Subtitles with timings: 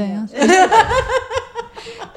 [0.00, 0.26] 对啊。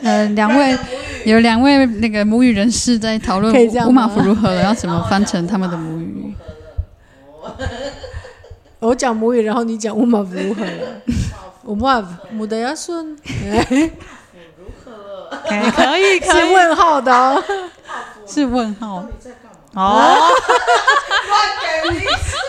[0.01, 0.77] 呃，两位
[1.25, 3.53] 有两位那个母语人士在讨论
[3.87, 6.33] 乌马夫如何了，要怎么翻成他们的母语。
[8.79, 11.01] 我讲母语，然后你讲乌马夫如何了？
[11.65, 13.23] 乌马夫母的要顺，可
[15.71, 17.43] 可以可以 是问号的哦。
[18.25, 19.05] 是问号。
[19.73, 20.29] 哦，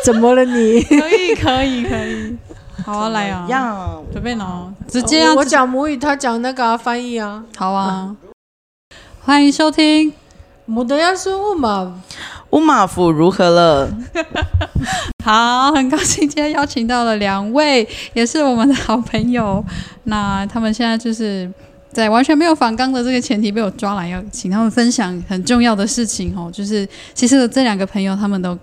[0.04, 0.82] 怎么了你？
[0.82, 2.36] 可以可以可以，
[2.84, 7.42] 好啊，来啊，样准备呢，直接啊，我我讲母语，他讲那个啊翻译啊。
[7.56, 8.14] 好啊，
[9.22, 10.12] 欢迎收听。
[10.66, 11.94] 母的要顺乌马，
[12.50, 13.90] 乌马夫如何了？
[15.24, 19.64] 好，很高兴今天邀请到了两位，也是我们的好朋友。
[20.04, 21.50] 那他们现在就是
[21.90, 26.50] 在完全没有反纲的这个前提被我抓来，要请他们分享很重要的事情哦。
[26.52, 28.58] 就是其实这两个朋友他们都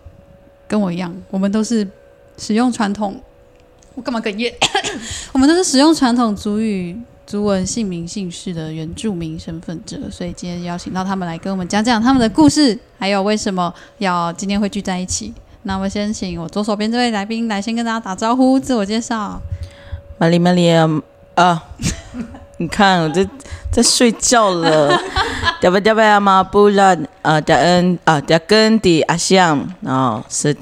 [0.68, 1.88] 跟我一样，我们都是
[2.38, 3.20] 使用传统，
[3.96, 4.54] 我干嘛哽咽？
[5.34, 6.98] 我们都是使用传统族语。
[7.28, 15.34] 族文、姓名、姓氏的原住民身份者，所以今天邀请到他们来跟我们讲讲他们的故事，还有为什么要今天会聚在一起。
[15.64, 19.42] 那我先请我左手边这位来宾来先跟大家打招呼，自我介绍。
[20.18, 20.70] 玛丽玛丽
[21.36, 21.64] 啊！
[22.58, 23.26] 你看我在
[23.72, 24.90] 在睡觉了。
[27.22, 30.58] 啊嗲恩啊嗲根的阿香啊是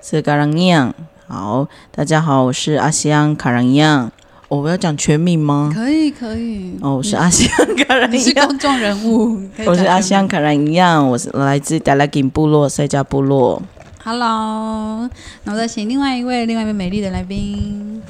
[0.00, 0.94] 是卡朗样。
[1.26, 4.12] 好，大家好，我是阿香卡朗样。
[4.48, 5.72] 哦我要讲全名吗？
[5.74, 6.76] 可以可以。
[6.82, 8.34] 哦，我是阿香卡朗你是。
[8.34, 13.62] 公众人物，我是阿香卡朗样，我是来自达拉金部落塞加部落。
[14.04, 15.08] Hello，
[15.44, 18.02] 那我再请另外一位另外一位美丽的来宾。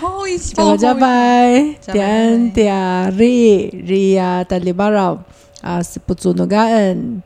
[0.00, 5.22] 哦， 一起帮我加呼拜，加拜点点里里呀，达里巴绕
[5.62, 7.22] 啊，是不足诺嘎恩，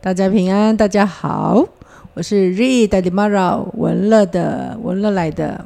[0.00, 1.66] 大家平安，大家好，
[2.14, 5.64] 我是瑞达里马绕文乐的文乐来的，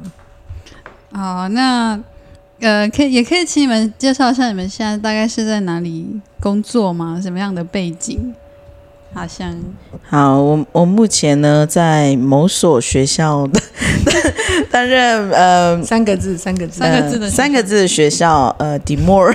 [1.11, 1.99] 好，那
[2.59, 7.19] 呃，可以也可以请你们介绍一下你们现在大概是在哪里工作吗？
[7.21, 8.33] 什么样的背景？
[9.15, 9.55] 好像
[10.09, 13.47] 好，我我目前呢在某所学校
[14.69, 19.33] 担任呃三个字，三个字，三个字的呃三个字的学校呃迪莫尔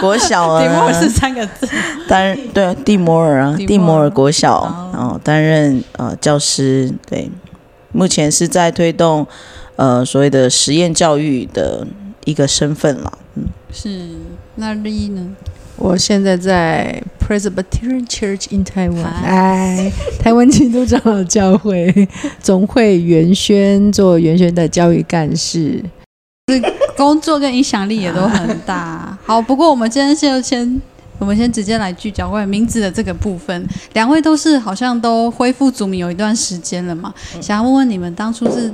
[0.00, 1.68] 国小题目是呃三个字，
[2.08, 4.90] 担任对蒂摩尔啊蒂摩尔国小哦。
[4.92, 7.30] 然后担任呃教师对，
[7.92, 9.24] 目前是在推动
[9.76, 11.86] 呃所谓的实验教育的
[12.24, 13.44] 一个身份了，嗯。
[13.72, 14.10] 是
[14.56, 15.28] 那丽呢？
[15.76, 22.08] 我现在在 Presbyterian Church in Taiwan，啊哎，台湾基督长老教会
[22.40, 25.82] 总会元宣做元宣的教育干事。
[26.96, 29.16] 工作跟影响力也都很大。
[29.24, 30.80] 好，不过我们今天就先，
[31.18, 33.66] 我们先直接来聚焦关于名字的这个部分。
[33.94, 38.72] 两位都是好像都恢复族名有一段时间了嘛，想要问问你们当初是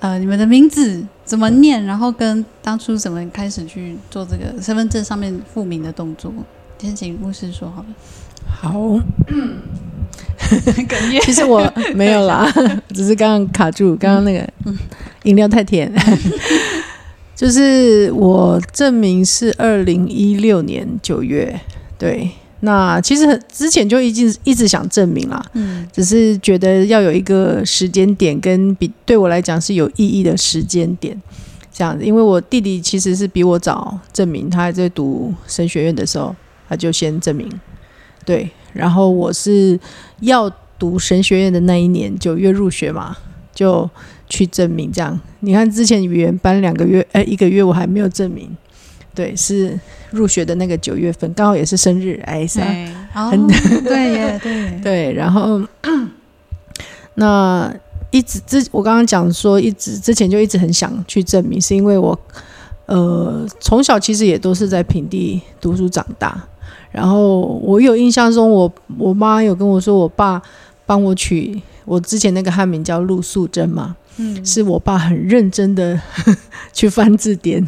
[0.00, 6.32] 呃你们的名字怎么念，然后跟当初怎么开始去做这个身份证上面复名的动作。
[6.78, 7.88] 先请牧师说好了。
[8.48, 8.72] 好，
[10.40, 11.20] 哽咽。
[11.26, 12.50] 其实我没有啦，
[12.94, 14.48] 只是刚刚卡住，刚刚那个
[15.24, 15.92] 饮料太甜。
[17.36, 21.60] 就是我证明是二零一六年九月，
[21.98, 22.30] 对。
[22.60, 31.20] 那其实很之前就已经一直想证明啦，嗯只是觉得要有一个时间点跟比对我来讲是有意义的时间点，
[31.72, 32.04] 这样子。
[32.04, 36.34] 因为我弟弟其实是比我早证明，他还在读神学院的时候，
[36.68, 37.48] 他就先证明，
[38.24, 38.50] 对。
[38.74, 39.78] 然后我是
[40.20, 40.48] 要
[40.78, 43.16] 读神学院的那一年九月入学嘛，
[43.54, 43.88] 就
[44.28, 44.92] 去证明。
[44.92, 48.54] 这样，你看之前语言班两个月，哎，一个月我还没有证明，
[49.14, 49.78] 对，是
[50.10, 52.66] 入学的那个九月份，刚好也是生日，哎，是啊。
[52.66, 53.46] 对，哦很
[53.84, 55.60] 对耶，对，对，然后
[57.14, 57.74] 那
[58.10, 62.18] 一直之我刚刚讲说，一直之前就一直很想去证明，是因为我
[62.86, 66.40] 呃从小其实也都是在平地读书长大，
[66.92, 70.40] 然后我有印象中我，我妈有跟我说，我爸
[70.86, 76.00] 帮我取我之前那个汉名叫陆素贞嘛，嗯，是我爸很认真的
[76.72, 77.66] 去翻字典。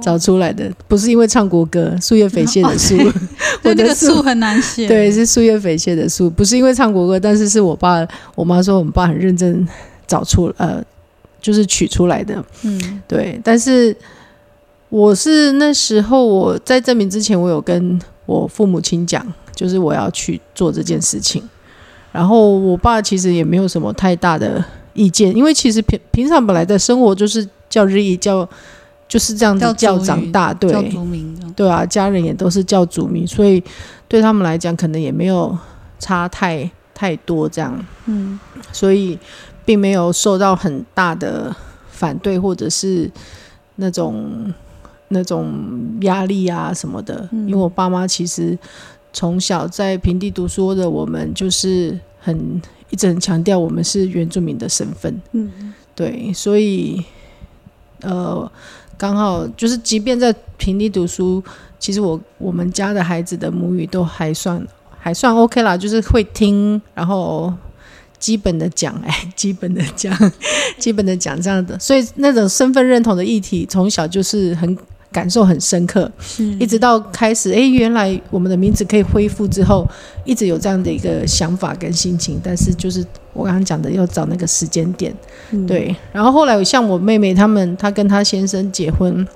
[0.00, 2.96] 找出来的不是因为唱国歌，树叶匪蟹的树，
[3.62, 4.22] 对我的那个树。
[4.22, 9.66] 很难写，对，是树叶匪蟹的树，不是因为唱国歌，但是是我爸我妈说我们爸很认真
[10.06, 10.82] 找出呃，
[11.40, 12.44] 就是取出来的。
[12.62, 13.02] 嗯。
[13.06, 13.96] 对，但是
[14.88, 19.24] 我是那时候我在证明之前，我有跟我父母亲讲，
[19.54, 21.42] 就是我要去做这件事情。
[22.10, 24.64] 然后我爸其实也没有什么太大的
[24.94, 28.48] 意见，因为其实平平常本来的生活就是叫日语叫
[29.08, 31.34] 就是这样子叫长大，对，叫族名。
[31.56, 33.60] 对啊，家人也都是叫祖名，所以
[34.06, 35.56] 对他们来讲，可能也没有
[35.98, 38.38] 差太太多这样，嗯
[38.70, 39.18] 所以
[39.64, 41.54] 并没有受到很大的
[41.90, 43.10] 反对或者是
[43.76, 44.52] 那种
[45.08, 47.28] 那种压力啊什么的。
[47.32, 48.56] 因为我爸妈其实
[49.12, 55.20] 从小在平地读书的我们，就是很一直很强调我们是原住民的身份。
[55.32, 57.02] 嗯对，所以
[58.02, 58.50] 呃，
[58.98, 61.42] 刚好就是，即便在平地读书，
[61.78, 64.60] 其实我我们家的孩子的母语都还算
[64.98, 67.50] 还算 OK 啦，就是会听，然后
[68.18, 70.12] 基本的讲， 哎，基本的讲，
[70.78, 74.76] 基本的讲这样的，所以那种身份认同的议题，从小就是很
[75.12, 76.10] 感受很深刻，
[76.58, 79.88] 一直到开始，哎，原来我们的名字可以恢复之后，
[80.24, 83.04] 一直有这样的一个想法跟心情，但是就是
[83.38, 85.14] 我刚刚讲的，要找那个时间点。
[85.52, 85.66] 嗯。
[85.66, 89.26] 对，然后后来像我妹妹他们，她跟她先生结婚，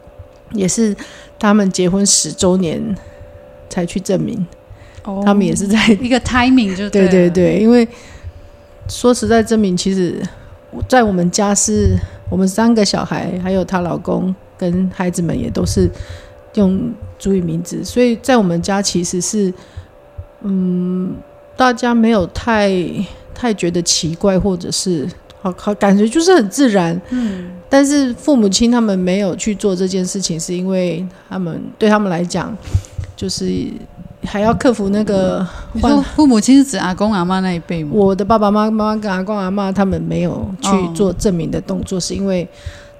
[0.52, 0.94] 也是
[1.38, 2.94] 他们结婚十周年
[3.70, 4.46] 才去证明，
[5.04, 5.22] 哦。
[5.24, 7.86] 他们也是在一个 timing 就对对对，因为
[8.88, 10.20] 说实在，证明其实
[10.88, 11.96] 在我们家是
[12.28, 15.88] 我们三个小孩，还有她老公跟孩子们也都是
[16.54, 19.52] 用主语名字，所以在我们家其实是
[20.42, 21.14] 嗯，
[21.56, 22.70] 大家没有太
[23.34, 25.08] 太觉得奇怪，或者是
[25.40, 27.00] 好好感觉就是很自然。
[27.10, 32.54] 嗯但是父母亲他们没有去做这件事情，是因为他们对他们来讲，
[33.16, 33.50] 就是
[34.24, 37.90] 还要克服那个你说父母亲是指阿公阿妈那一辈吗？
[37.94, 42.46] 我的爸爸妈妈跟阿公阿妈他们没有去做证明的动作，是因为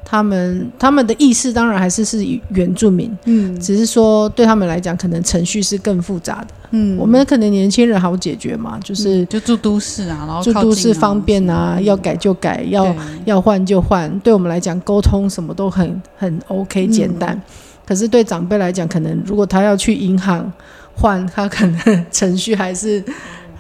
[0.04, 6.49] 他们他们的意识当然还是是原住民，嗯只是说对他们来讲，可能程序是更复杂的。
[6.75, 12.96] 嗯我们可能年轻人好解决嘛，就是就住都市啊，然后住都市方便啊，要改就改，要对
[13.26, 14.19] 要换就换。
[14.20, 17.40] 对我们来讲，沟通什么都很很 OK 简单。
[17.84, 20.50] 可是对长辈来讲，可能如果他要去银行
[20.94, 23.02] 换，他可能 程序还是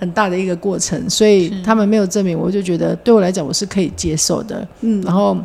[0.00, 4.66] 很大的一个过程，所以他们没有证明，我就觉得对我来讲我是可以接受的。
[4.80, 5.36] 嗯然后，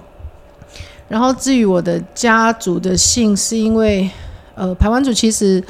[1.07, 4.09] 然后至于我的家族的姓，是因为
[4.56, 5.63] 呃，排湾族其实。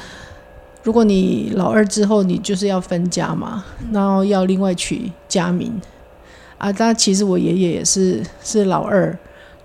[0.84, 3.62] 如果你老二之后，你就是要分家嘛，
[3.92, 5.78] 然后要另外取家名
[6.56, 6.72] 啊。
[6.72, 9.14] 但其实我爷爷也是是老二，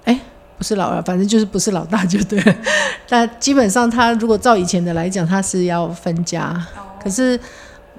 [0.04, 0.20] 哎，
[0.58, 2.44] 不是老二，反正就是不是老大就对。
[3.08, 6.68] 但基本上他如果照以前的来讲，他是要分家。
[7.02, 7.40] 可是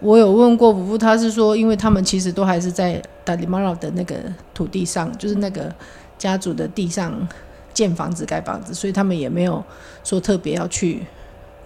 [0.00, 4.16] 我有问过伯父，他是说，因为他们其实都还是在达里马劳的那个
[4.52, 5.72] 土地上，就是那个
[6.18, 7.26] 家族的地上
[7.74, 9.62] 建房子、盖房子，所以他们也没有
[10.02, 11.02] 说特别要去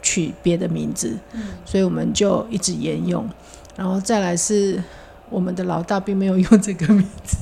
[0.02, 1.16] 取别的名字，
[1.64, 3.28] 所以我们就一直沿用。
[3.76, 4.82] 然后再来是
[5.30, 7.36] 我们的老大并没有用这个名字，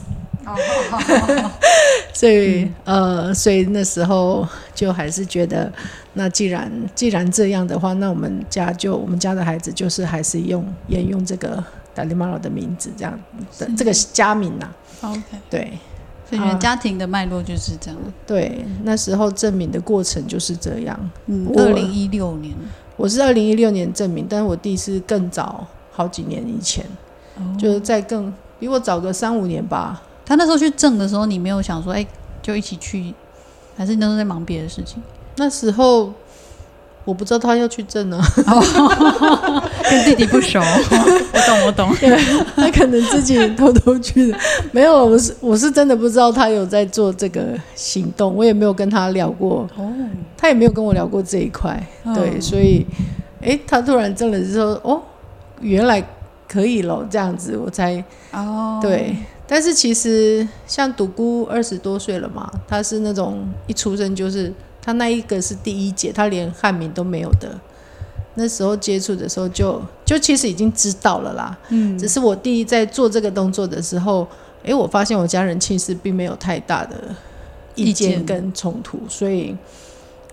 [2.12, 5.72] 所以、呃，所以那时候就还是觉得，
[6.12, 11.62] 那既然既然这样的话，那我们家就我们家的孩子就是还是用沿用这个
[11.94, 13.18] 达利马劳的名字，这样
[13.58, 14.68] 的这个家名呐、
[15.00, 15.78] OK，对
[16.28, 18.00] 所以家庭的脉络就是这样。
[18.26, 21.10] 对，那时候证明的过程就是这样。
[21.26, 22.54] 嗯，我二零一六年，
[22.96, 26.84] 我是二零一六年证明，但是我弟是更早好几年以前，
[27.58, 30.02] 就是在更比我早个三五年吧。
[30.24, 32.04] 他那时候去证的时候，你没有想说，哎、
[32.42, 33.14] 就一起去，
[33.76, 35.00] 还是你那时候在忙别的事情？
[35.36, 36.12] 那时候
[37.06, 38.20] 我不知道他要去证啊，
[39.88, 40.60] 跟弟弟不熟，
[41.32, 41.94] 我懂，我懂。
[42.56, 44.38] 他可能自己偷偷去的。
[44.72, 49.88] 没有，我是我是真的不知道他有在做这个行动，我也没有跟他聊过，哦，
[50.36, 51.80] 他也没有跟我聊过这一块。
[52.14, 52.84] 对，嗯所以，
[53.40, 55.00] 诶，他突然证了之后，哦，
[55.60, 56.04] 原来
[56.48, 58.02] 可以咯，这样子我才
[58.32, 59.16] 哦，对，
[59.46, 64.52] 但是其实像独孤二十多岁了嘛，他是那种一出生就是
[64.86, 67.58] 他那一个是第一节，他连汉名都没有的。
[68.36, 74.28] 那时候接触的时候就就其实已经知道了啦，嗯，只是我弟在做这个动作的时候，
[74.62, 76.96] 诶，我发现我家人其实并没有太大的
[77.74, 79.56] 意意见见跟冲突，所以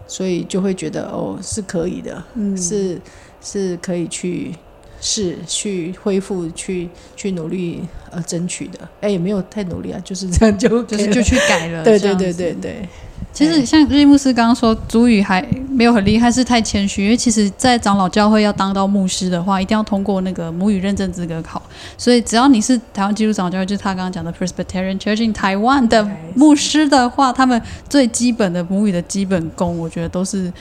[0.06, 3.02] 所以就会觉得哦是可以的，嗯是
[3.42, 4.54] 是可以去
[5.00, 7.82] 试去恢复去去努力
[8.12, 8.80] 呃争取的。
[9.00, 11.84] 哎，也没有太努力啊，就是这样就就就去改了。
[11.86, 12.90] 对对对对对，
[13.34, 17.06] 其实像瑞牧师刚刚说，主语还没有很厉害，是太谦虚。
[17.06, 21.60] 因为其实，在长老教会要当到牧师的话，一定要通过那个母语认证资格考。
[21.98, 27.60] 所以，只要你是台湾基督长老教会，就是他刚刚讲的 Presbyterian Church in 台湾的牧师的话，他们
[27.90, 30.54] 最基本的母语的基本功，我觉得都是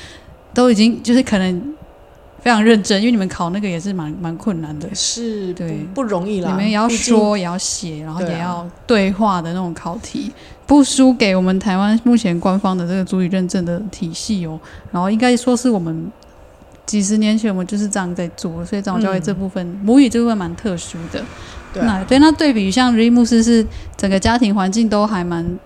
[0.55, 1.62] 都已经就是可能
[2.43, 4.93] 非常认真，因为你们考那个也是蛮蛮困难的。
[4.93, 10.33] 是对不不容易啦，你们也要说，也要写，然后也要对话的那种考题，
[10.67, 14.59] 不输给我们台湾目前官方的这个主语认证的体系哦。
[14.91, 16.11] 然后应该说是我们
[16.85, 21.25] 几十年前我们就是这样在做，所以长老教育这部分、母语这部分蛮特殊的。
[21.73, 23.65] 对啊那对，那对比像瑞牧师是
[23.97, 25.59] 整个家庭环境都还蛮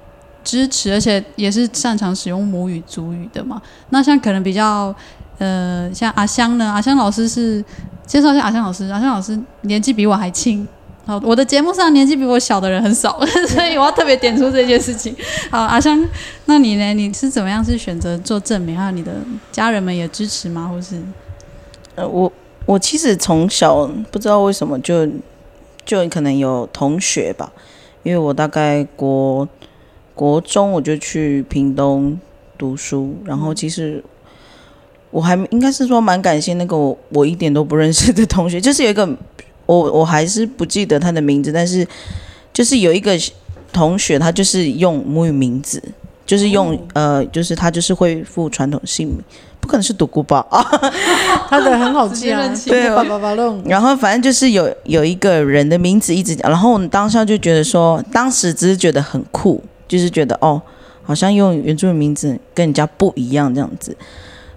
[0.45, 3.61] 支持，而且也是擅长使用母语族语的嘛。
[3.88, 4.95] 那像可能比较
[5.38, 7.64] 呃，像阿香呢，阿香老师是
[8.07, 10.66] 介绍一下阿香老师，阿香老师年纪比我还轻。
[11.05, 15.14] 好，我的节目上年纪比我小的人很少， 所以我要特别点出这件事情。
[15.50, 16.05] 好，阿香，
[16.47, 16.93] 那你呢？
[16.95, 18.76] 你是怎么样是选择做证明？
[18.76, 19.12] 还有你的
[19.52, 20.69] 家人们也支持吗？
[20.69, 21.00] 或是
[21.95, 22.33] 呃，我
[22.64, 25.09] 我其实从小不知道为什么就
[25.85, 27.52] 就可能有同学吧，
[28.02, 29.49] 因为我大概国
[30.12, 32.19] 国中我就去屏东
[32.59, 34.02] 读书，然后其实
[35.16, 39.08] 我还应该是说蛮感谢那个我我一点都不认识的同学， 就是有一个
[39.64, 41.88] 我我还是不记得他的名字，但是
[42.52, 43.18] 就是有一个
[43.73, 45.82] 同学他就是用母语名字，
[46.26, 49.16] 就是用、呃就是他就是恢复传统姓名，
[49.58, 50.62] 不可能是独孤吧啊。
[51.49, 60.61] 他的很好记啊对爸爸爸弄，然后反正就是有有一个人的名字一直讲，然后我们当下就觉得说，当时只是觉得很酷，就是觉得哦，
[61.02, 63.96] 好像用原住民名字跟人家不一样这样子。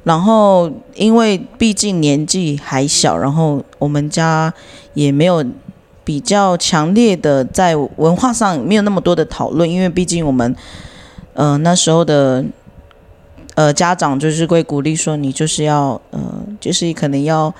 [0.09, 4.51] 然后因为毕竟年纪还小，然后我们家
[4.95, 5.45] 也没有
[6.03, 10.55] 比较强烈的在文化上没有那么多的讨论，因为毕竟我们
[11.35, 12.43] 呃那时候的
[13.53, 16.19] 呃家长就是会鼓励说你就是要呃
[16.59, 17.53] 就是可能要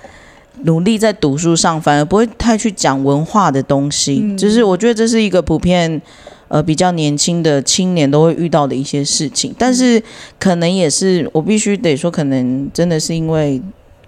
[0.64, 4.22] 努力在读书上，反而不会太去讲文化的东西。
[4.24, 6.02] 嗯就是我觉得这是一个普遍
[6.50, 10.04] 呃比较年轻的青年都会遇到的一些事情，但是
[10.38, 13.62] 可能也是我必须得说，可能真的是因为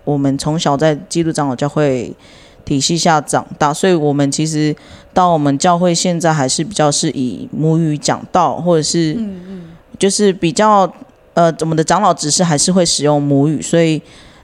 [0.03, 2.13] 我们从小在基督长老教会
[2.65, 4.75] 体系下长大，所以我们其实
[5.13, 9.17] 到我们教会现在还是比较是以母语讲道，或者是
[9.97, 10.91] 就是比较
[11.33, 14.01] 呃我们的长老只是还是会使用母语，所以。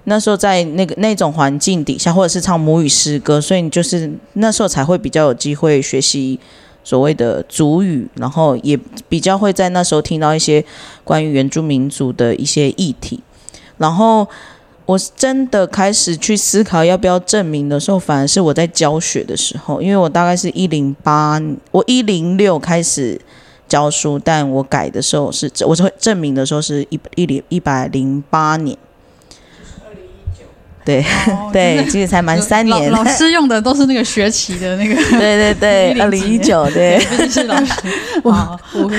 [0.10, 6.40] 那时候在那个那种环境底下，或者是唱母语诗歌，所以你就是那时候才会比较有机会学习
[6.88, 8.80] 所谓的族语，然后也
[9.10, 10.64] 比较会在那时候听到一些
[11.04, 13.20] 关于原住民族的一些议题。
[13.78, 14.26] 然后
[14.86, 21.42] 我真的开始去思考要不要证明的时候，反而是我在教学的时候，因为我大概是一零八，
[21.72, 23.20] 我一零六开始
[23.68, 28.78] 教书，但我改的时候是我是会证明的时候是一一零一百零八年。
[30.88, 32.90] 对哦对， 其实才满三年。
[32.90, 36.98] 老老师用的都是那个学期的那个， 对对对， 二零一九，对
[37.30, 37.74] 是老师。
[38.24, 38.90] 哇，我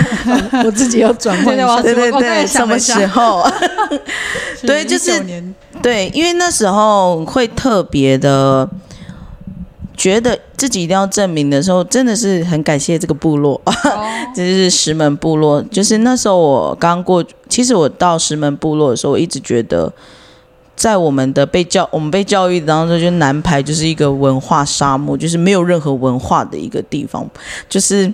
[0.67, 2.13] 我自己要转换一下对对。
[2.13, 3.43] 对什么时候？
[4.67, 8.69] 对就是19年对，因为那时候会特别的
[9.97, 13.59] 觉得自己一定要证明的时候，真的是很感谢这个部落，
[14.37, 15.63] 就是石门部落。
[15.71, 19.91] 就是那时候我刚过，其实我到石门部落的时候，我一直觉得。
[20.79, 27.29] 在我们的被教，我们被教育当中，就南排就是一个文化沙漠，就是没有任何文化的一个地方，
[27.69, 28.11] 就是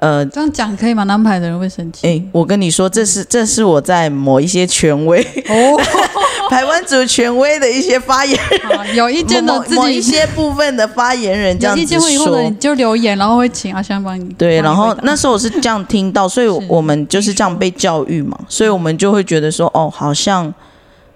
[0.00, 1.04] 呃，这样讲可以吗？
[1.04, 2.08] 南排的人会生气。
[2.08, 5.80] 哎，我跟你说，这是这是我在某一些权威，哦，
[6.50, 12.56] 台湾族权威的一些发言，好有意见的某自己某一些部分的发言人 这样子有意见以后的说你。
[12.56, 14.24] 就留言，然后会请阿香帮你。
[14.34, 20.52] 对，然后那时候我是这样听到，所以我们就是这样被教育嘛，所以我们就会觉得说，哦，好像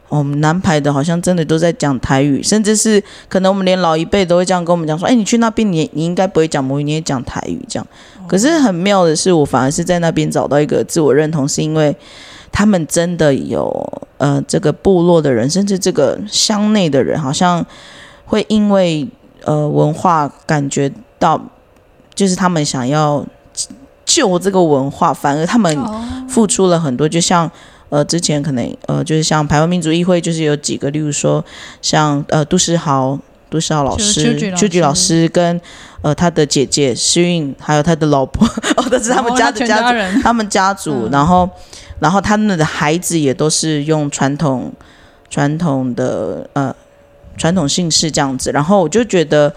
[0.09, 7.87] 我们南排的好像真的都在讲台语，甚至是可能我们连老一辈都会这样跟我们讲说，哎，你去那边你你应该不会讲母语，你也讲台语这样。
[8.29, 11.95] 可是很妙的是，我反而是在那边找到一个自我认同，是因为
[12.53, 13.69] 他们真的有
[14.19, 17.65] 呃这个部落的人，甚至这个乡内的人，好像
[18.25, 19.09] 会因为
[19.45, 21.41] 呃文化感觉到，
[22.15, 23.27] 就是他们想要
[24.05, 27.51] 救这个文化，反而他们哦付出了很多，就像。
[27.89, 31.45] 呃，之前可能呃，就是像台湾民族议会，就是有几个，例如说
[31.81, 35.61] 像呃杜世豪、杜诗豪老师、秋菊老师师跟
[36.03, 40.21] 呃他的姐姐诗韵，还有他的老婆， 哦，都是他们哦家的家族，全家人。
[40.23, 41.49] 他们家族，嗯然后
[42.01, 44.73] 然后他们的孩子也都是用传统
[45.31, 46.75] 传统的呃
[47.37, 49.55] 传统姓氏这样子，然后我就觉得，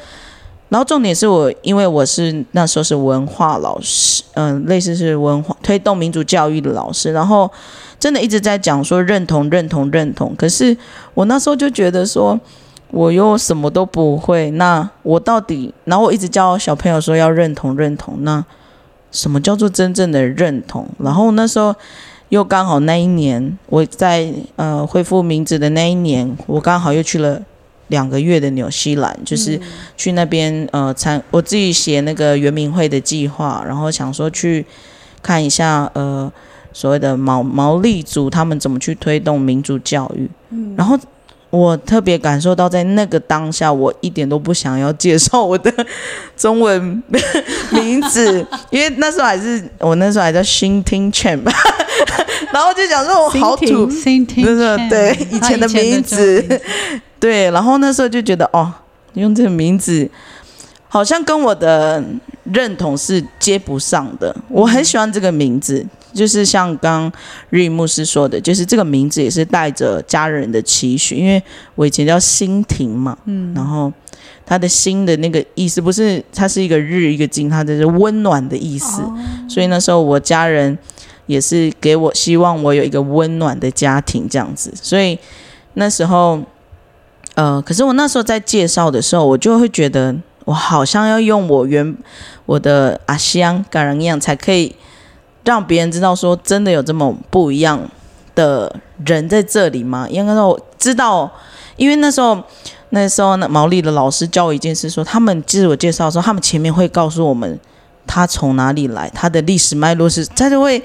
[0.69, 7.51] 然后重点是我因为我是那时候是文化老师，嗯、类似是文化推动民主教育的老师，然后
[7.99, 10.75] 真的一直在讲说认同认同认同，可是
[11.13, 12.39] 我那时候就觉得说。
[12.91, 15.71] 我又什么都不会，那我到底？
[15.83, 18.43] 然后我一直教小朋友说要认同认同，那
[19.11, 20.87] 什么叫做真正的认同？
[20.97, 21.75] 然后那时候
[22.29, 27.39] 又刚好那一年，我在呃恢复名字的那一年，我刚好又去了
[27.89, 29.59] 两个月的纽西兰，就是
[29.95, 34.65] 去那边呃参我自己写那个圆明会的计划，然后想说去
[35.21, 36.31] 看一下呃
[36.71, 40.29] 所谓的毛毛利族他们怎么去推动民主教育，
[40.75, 40.97] 然后
[41.49, 45.73] 我特别感受到，在那个当下，我一点都不想要介绍我的
[46.37, 47.03] 中文
[47.71, 51.51] 名字， 因为那时候还是我那时候还叫新听 Chan 吧，
[52.53, 56.61] 然后就讲说我好土，心听就是对以前的名字
[57.19, 58.73] 对，然后那时候就觉得哦，
[59.15, 60.09] 用这个名字
[60.87, 62.03] 好像跟我的
[62.45, 64.35] 认同是接不上的。
[64.47, 67.11] 我很喜欢这个名字，就是像刚
[67.49, 71.41] 日语牧师说的，就是这个名字也是带着家人的期许，因为
[71.75, 73.91] 我以前叫心婷嘛，嗯，然后
[74.45, 79.03] 它的心的那个意思不是它是一个日一个金，它就是温暖的意思，
[79.49, 80.75] 所以那时候我家人
[81.25, 85.19] 也是给我希望我有一个温暖的家庭这样子，所以
[85.73, 86.41] 那时候。
[87.39, 91.95] 呃，可是我那时候在介绍的时候，我就会觉得我好像要用我原
[92.45, 94.75] 我的阿香感人一样，才可以
[95.45, 97.89] 让别人知道说真的有这么不一样
[98.35, 100.05] 的人在这里吗？
[100.09, 101.31] 应该说我知道，
[101.77, 102.37] 因为那时候
[102.89, 107.57] 那时候呢，毛利的老师教我一件事，说他们自我介绍的时候，他们前面会告诉我们
[108.05, 110.83] 他从哪里来，他的历史脉络是，他就会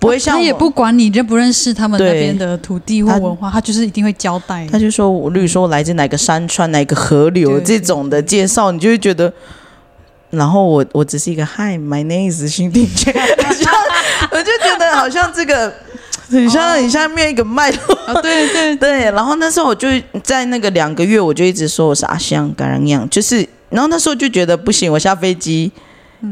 [0.00, 4.66] 不会像他也不管你认不认识他们那边的土地或文化，他就是一定会交代。
[4.72, 9.32] 他就说，我例如说我来自哪个山川、哪个河流这种的介绍，你就会觉得。
[10.30, 13.10] 然后我我只是一个 Hi，my name is 新丁杰，
[14.30, 15.74] 我就觉得好像这个
[16.28, 19.10] 很像很像面一个脉络，哦，对对 对。
[19.10, 19.88] 然后那时候我就
[20.22, 25.72] 在那个两个月，我就一直说我是阿香感染样，就是然后那时候就觉得不行，我下飞机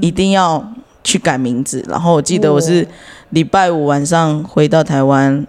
[0.00, 0.64] 一定要
[1.02, 1.84] 去改名字。
[1.88, 2.86] 然后我记得我是
[3.30, 5.46] 礼拜五晚上回到台湾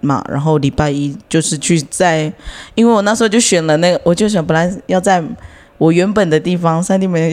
[0.00, 2.32] 嘛，然后礼拜一就是去在，
[2.74, 5.22] 因为我那时候就选了那个，我就想本来要在
[5.78, 7.32] 我原本的地方三地门，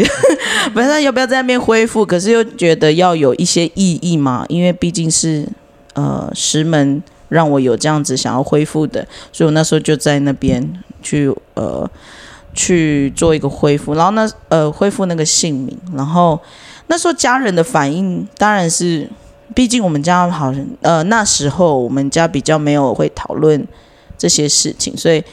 [0.74, 5.48] 本来要不要在那边恢复，可是又觉得要有一些意义嘛，因为毕竟是
[5.94, 11.89] 呃石门让我有这样子想要恢复的，所以我那时候就在那边去呃
[12.53, 16.39] 去做一个恢复，然后那呃恢复那个姓名，然后
[16.88, 19.10] 那时候家人的反应当然是。
[19.56, 23.68] 毕竟我们家好像呃那时候我们家比较没有会讨论
[24.18, 25.24] 这些事情，所以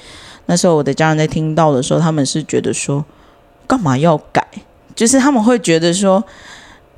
[0.46, 3.04] 那时候我的家人在听到的时候，他们是觉得说
[3.66, 4.46] 干嘛要改？
[4.94, 6.24] 就是他们会觉得说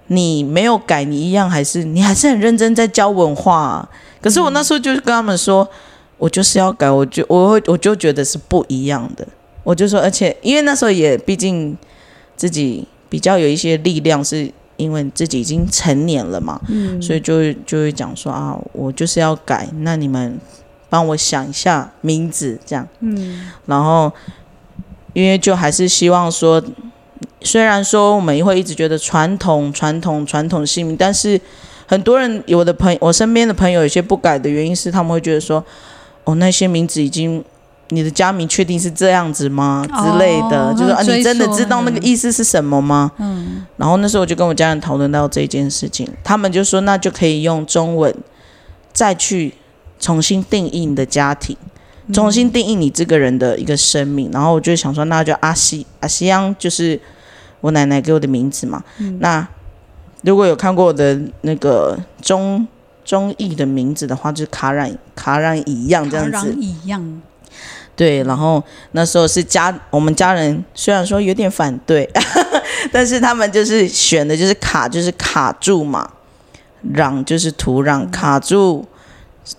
[0.07, 3.89] 你没有改，你一样还是你还是很认真在教文化、
[4.21, 5.69] 可是我那时候就跟他们说，
[6.19, 9.27] 我就是要改，我就我会我就觉得是不一样的。
[9.65, 11.77] 我就说，而且因为那时候也毕竟
[12.37, 14.53] 自己比较有一些力量是。
[14.79, 16.59] 因为自己已经成年了嘛，
[17.03, 20.41] 所以就会就会讲说啊，我就是要改，那你们
[20.89, 22.89] 帮我想一下名字这样。
[23.01, 24.11] 嗯，然后
[25.13, 26.63] 因为就还是希望说，
[27.43, 31.39] 虽然说我们会一直觉得传统、传统、传统姓名，但是
[31.87, 35.63] 很多人有的朋我身边的朋友有些不改的原因是，他们会觉得说，
[36.25, 37.45] 哦，那些名字已经。
[37.91, 39.85] 你的家名确定是这样子吗？
[39.87, 43.11] 之类的，哦就是啊，你真的知道那个意思是什么吗？
[43.19, 43.65] 嗯。
[43.77, 48.15] 然后那时候我就跟我家人讨论到这件事情，他们就说那就可以用中文
[48.93, 49.55] 再去
[49.99, 51.57] 重新定义你的家庭，
[52.13, 54.31] 重新定义你这个人的一个生命。
[54.33, 57.01] 然后我就想说，那就阿西阿西央就是
[57.61, 58.83] 我奶奶给我的名字嘛。
[59.21, 59.47] 那
[60.23, 62.67] 如果有看过我的那个中
[63.05, 66.55] 中译的名字的话，就是卡染卡染一样这样卡子。
[66.59, 67.23] 一样，
[67.99, 72.09] 对，然后那时候是家我们家人虽然说有点反对，
[72.93, 76.09] 但是他们就是选的就是卡，就是卡住嘛，
[76.95, 78.87] 壤就是土壤，卡住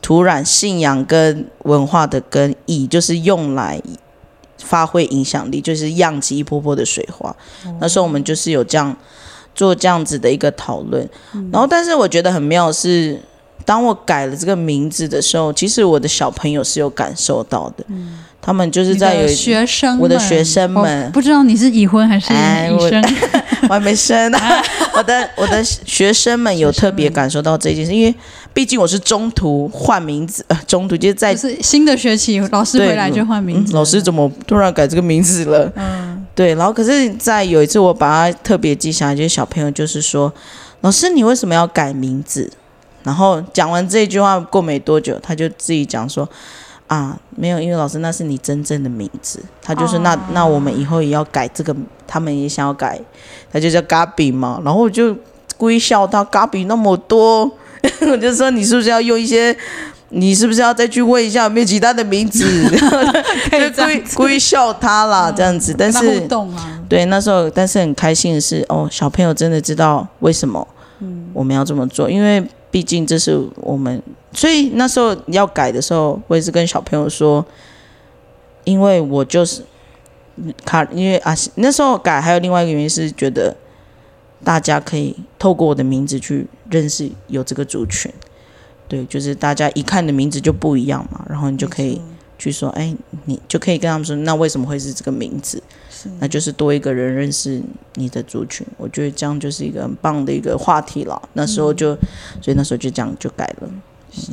[0.02, 3.82] 土壤信仰跟文化的根，以就是用来
[4.58, 7.36] 发挥影响力，就是漾起一波波的水花。
[7.82, 8.95] 那时候我们就是有这样
[9.54, 11.06] 做这样子的一个讨论，
[11.52, 13.19] 然后但是我觉得很妙是。
[13.65, 17.86] 当我改了这个名字的时候，其实我的小朋友是有感受到的，
[18.41, 23.04] 他们就是在有学生，我的学生们不知道你是已婚还是已生，
[23.67, 24.39] 我还没生呢。
[24.95, 28.13] 我的我的学生们有特别感受到这件事，因为
[28.54, 35.71] 毕竟我是中途换名字，呃，中途就是在就是新的学期老师回来就换名字，嗯老师怎么突然改这个名字了？
[35.75, 40.34] 嗯，对，然后可是，在有一次我把它特别记下来，就是小朋友就是说，
[40.82, 42.49] 老师你为什么要改名字？
[43.04, 46.28] 然后讲完这句话过没多久，他就自己讲说。
[46.89, 51.73] 啊，没有，因为老师那是你真正的名字，他就是那、那我们以后也要改这个，
[52.08, 52.99] 他们也想要改，
[53.54, 55.15] 他就叫 Gabi 嘛，然后我就
[55.56, 57.52] 故意笑他 Gabi 那么多，
[58.12, 59.56] 我就说你是不是要用一些，
[60.10, 62.43] 你是不是要再去问一下有没有其他的名字，
[63.52, 70.67] 就故意故意笑他啦，这样子，但是互动啊，对，那时候但是很开心的是，哦，小朋友真的知道为什么
[71.34, 77.46] 我们要这么做，因为毕竟这是我们，所以那时候要改的时候，我也是跟小朋友说，
[78.63, 79.63] 因为我就是
[80.63, 83.56] 卡，因为啊那时候改还有另外一个原因是觉得
[84.44, 88.12] 大家可以透过我的名字去认识有这个族群，
[88.88, 92.02] 对，就是大家一看的名字就不一样嘛，然后你就可以
[92.38, 95.62] 去说，哎，你就可以跟他们说，那为什么会是这个名字？
[96.20, 97.62] 那就是多一个人认识
[97.96, 101.22] 你的族群，我觉得这样就是一个很棒的一个话题了。
[101.34, 101.94] 那时候就，
[102.42, 103.70] 所以那时候就这样就改了。
[104.12, 104.32] 是，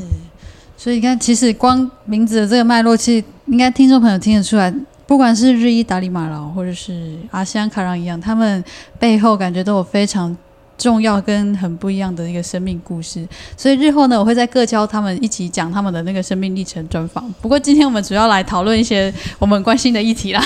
[0.77, 4.73] 所以你看，其实光名字的这个脉络，其实应该听众朋友听得出来，
[5.07, 8.63] 不管是日伊达里马劳，或者是阿香卡朗一样，他们
[8.99, 10.37] 背后感觉都有非常。
[10.79, 17.33] 重要跟很不一样的一个生命故事，所以日后呢，我会在各教他们一起讲他们的那个生命历程专访。
[17.41, 20.43] 不过今天我们主要来讨论一些我们关心的议题啦，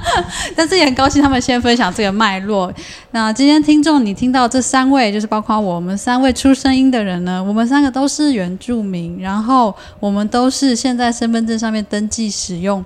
[0.54, 2.72] 但是也很高兴他们先分享这个脉络。
[3.12, 12.84] 那今天听众，你听到这三位，就是包括我们三位出声音的人呢，我们三个都是原住民，然后我们都是现在身份证上面登记使用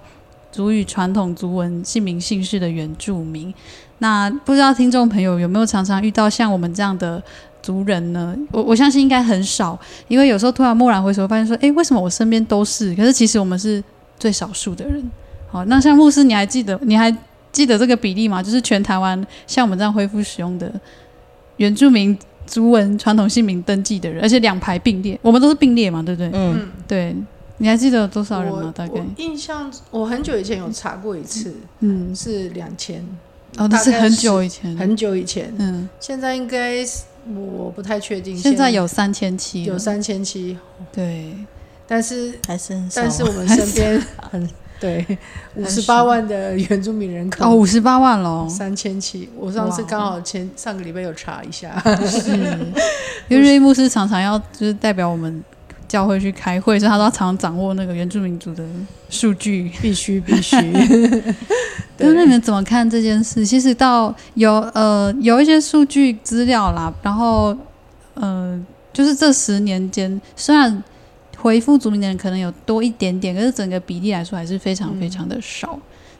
[0.52, 3.52] 族语传统族文姓名姓氏的原住民。
[3.98, 7.22] 那不知道听众朋友有没有常常遇到像我们这样的
[7.62, 8.36] 族人呢？
[8.50, 9.78] 我我相信应该很少，
[10.08, 12.94] 因为有时候突然蓦然回首，发现说，哎，为什么我身边都是？
[12.94, 13.82] 可是其实我们是
[14.18, 15.02] 最少数的人。
[15.48, 17.16] 好，那像牧师，你还记得你还
[17.52, 18.42] 记得这个比例吗？
[18.42, 20.70] 就是全台湾像我们这样恢复使用的
[21.56, 26.30] 原住民族文传统姓名登记的人，而且两排并列，我们都是并列嘛，对不对？
[26.34, 27.16] 嗯，对。
[27.58, 28.72] 你还记得有多少人吗？
[28.74, 33.06] 大概印象，我很久以前有查过一次，嗯，是两千。
[33.56, 35.52] 哦，那是很久以前，很久以前。
[35.58, 36.84] 嗯，现在应该
[37.34, 38.36] 我不太确定。
[38.36, 40.56] 现在有三千七，有三千七。
[40.92, 41.34] 对，
[41.86, 44.48] 但是还是但是我们身边 很
[44.80, 45.06] 对
[45.54, 49.28] 五十八万的原住民人口哦，五十八万喽，三千七。
[49.38, 52.32] 我上次刚好前上个礼拜有查一下，是，
[53.28, 55.42] 因为瑞牧师常常要就是代表我们。
[55.94, 58.66] 教会去开会，所以他都要常掌握那个原住民族的
[59.08, 60.56] 数据，必须必须。
[61.98, 63.46] 那你们怎么看这件事？
[63.46, 67.56] 其实到有呃有一些数据资料啦，然后
[68.14, 68.60] 呃
[68.92, 70.82] 就是这十年间，虽然
[71.38, 75.78] 回复族民的人可能有多一点点，可是整个比例来说还是非常非常的少，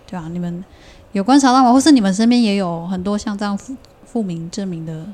[0.09, 0.29] 对吧？
[0.31, 0.65] 你们
[1.11, 1.73] 有观察到吗？
[1.73, 3.75] 或是你们身边也有很多像这样复
[4.07, 5.05] 复名证明的？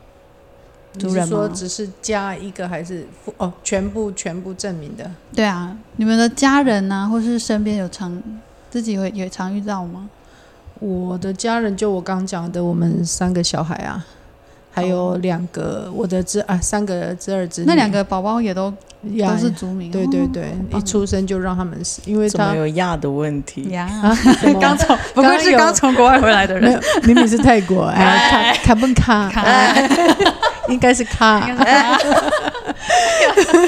[0.95, 5.09] 你是说只是加一个还是哦全部全部证明的？
[5.35, 8.21] 对啊，你们的家人呐，或是身边有常
[8.71, 10.09] 自己会也常遇到吗？
[10.81, 14.05] 我的家人就我刚讲的，我们三个小孩啊，
[14.73, 18.73] 还有两个我的侄啊三个侄儿侄女，那两个宝宝也都
[19.03, 23.65] 都是族名，对对对，一出生就让他们死，因为他有亚的问题？
[23.71, 23.89] 呀，
[24.61, 29.31] 刚从 不愧是刚从国外回来的人，明明是泰国哎，卡卡本卡？
[30.71, 31.41] 应该是卡，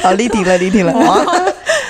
[0.00, 0.92] 好立体了，立体了。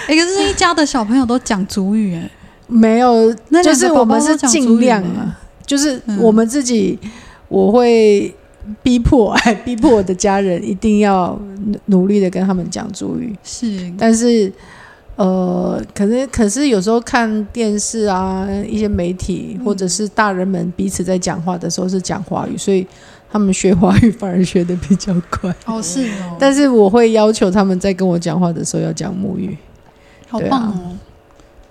[0.08, 2.30] 哎，可是一家的小朋友都讲主语，哎，
[2.66, 6.98] 没有，就是我们是尽量啊，就是我们自己，
[7.48, 8.34] 我会
[8.82, 11.38] 逼迫，哎， 逼迫我的家人一定要
[11.86, 13.34] 努力的跟他们讲主语。
[13.44, 14.52] 是，但是，
[15.16, 22.86] 呃，可是可是有时候看电视啊，一些媒体或者是大人们彼此在讲话的时候是讲华语，所以。
[23.32, 26.36] 他们学华语反而学的比较快哦，是哦。
[26.38, 29.56] 但是我会要求他们在跟我讲话的时候要讲母语，
[30.28, 30.98] 好棒哦。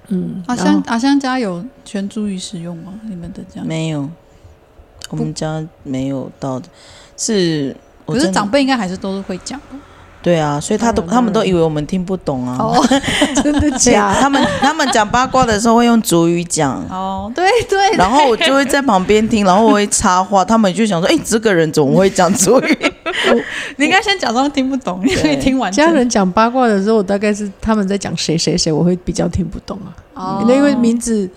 [0.08, 3.00] 嗯，阿香阿香家有全注语使用吗？
[3.04, 4.10] 你们的家没有，
[5.12, 6.68] 我们家没有到的，
[7.16, 9.62] 是可是长辈应该还是都是会讲。
[10.24, 12.56] 对啊，所以他都他们都以为我们听不懂啊。
[12.60, 12.76] 哦，
[13.44, 14.14] 真的假？
[14.22, 16.74] 他们他们讲八卦的时候会用主语讲。
[16.90, 17.92] 哦，对对。
[17.98, 22.78] 然后我就会在旁边听，然后我会插话，他们就想说：“哎，这个人怎么会讲主语？”
[23.78, 25.72] 你应该先假装听不懂，你可以听完。
[25.72, 29.90] 家人讲八卦的时候，我大概是他们在讲谁谁谁，我会比较听不懂啊。
[30.14, 30.46] 哦。
[30.48, 31.30] 因为名字。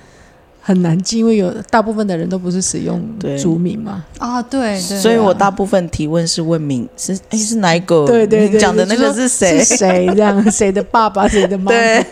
[0.66, 2.98] 很难记，因为有大部分的人都不是使用
[3.38, 4.02] 族名嘛。
[4.16, 8.06] 啊，对，所以我大部分提问是问名，是哎是哪一个？
[8.06, 9.62] 对对对，讲的那个是谁？
[9.62, 10.06] 是谁？
[10.16, 11.70] 这样 谁的爸爸，谁的妈妈？
[11.72, 12.06] 对。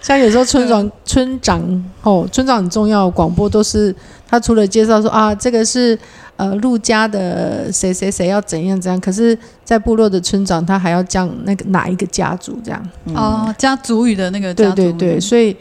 [0.00, 3.94] 像有时候村长村长哦，村长很重要，广播都是
[4.26, 5.98] 他除了介绍说啊，这个是
[6.36, 12.88] 呃陆家的谁谁谁要怎样怎样，可是，在部落的村长他还要讲那个哪一个家族这样。
[13.12, 14.54] 哦，家族语的那个。
[14.54, 15.54] 对对对，所以。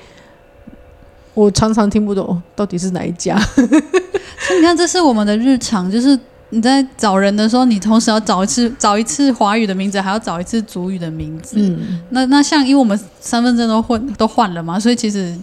[1.36, 6.18] 我常常听不懂到底是哪一家， 所以你看，这是我们的日常，就是
[6.50, 11.58] 你在找人的时候，你同时要找一次找一次华语的名字，还要找一次族语的名字。
[11.60, 15.38] 嗯，那那像因为我们身份证都换都换了嘛，所以其实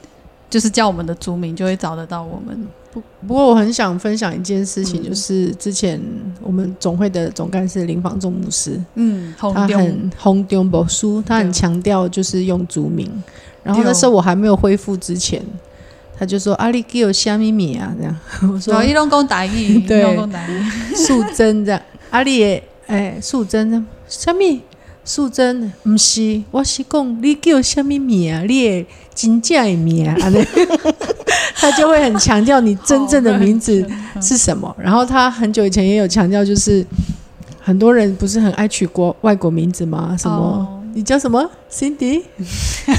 [0.48, 2.66] 就是叫我们的族名就会找得到我们。
[2.92, 5.98] 不不过我很想分享一件事情，就是之前
[6.42, 13.10] 我们总会的总干事林房仲牧师，嗯，他很红丢博书，他很强调就是用族名，
[13.62, 15.42] 然后那时候我还没有恢复之前。
[16.18, 17.92] 他就说阿里给我虾米米啊？
[17.98, 18.16] 这样，
[18.52, 20.00] 我说说一龙公打义， 对。
[20.00, 24.60] 一龙公打义，素贞这样，阿里诶哎素贞虾米
[25.04, 30.16] 素贞不是，我是讲你叫虾米米啊，你的真正的名啊，
[31.56, 33.84] 他就会很强调你真正的名字
[34.20, 34.74] 是什么。
[34.78, 36.84] 然后他很久以前也有强调，就是
[37.60, 40.16] 很多人不是很爱取国外国名字吗？
[40.18, 42.22] 什么、哦你叫什么 Cindy？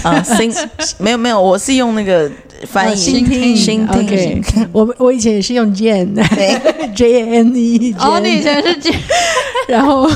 [0.03, 0.53] 啊，新
[0.99, 2.29] 没有没有，我是用那个
[2.67, 7.95] 翻译新听新听 OK， 我我以前也是用 Jane，J A N E。
[7.99, 8.95] 哦，你以前是 Jane，
[9.67, 10.10] 然后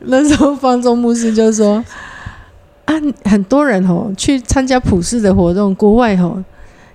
[0.00, 1.84] 那时候方中牧师就说
[2.86, 2.94] ：“啊，
[3.24, 6.44] 很多人哦去参加普世的活动，国外哦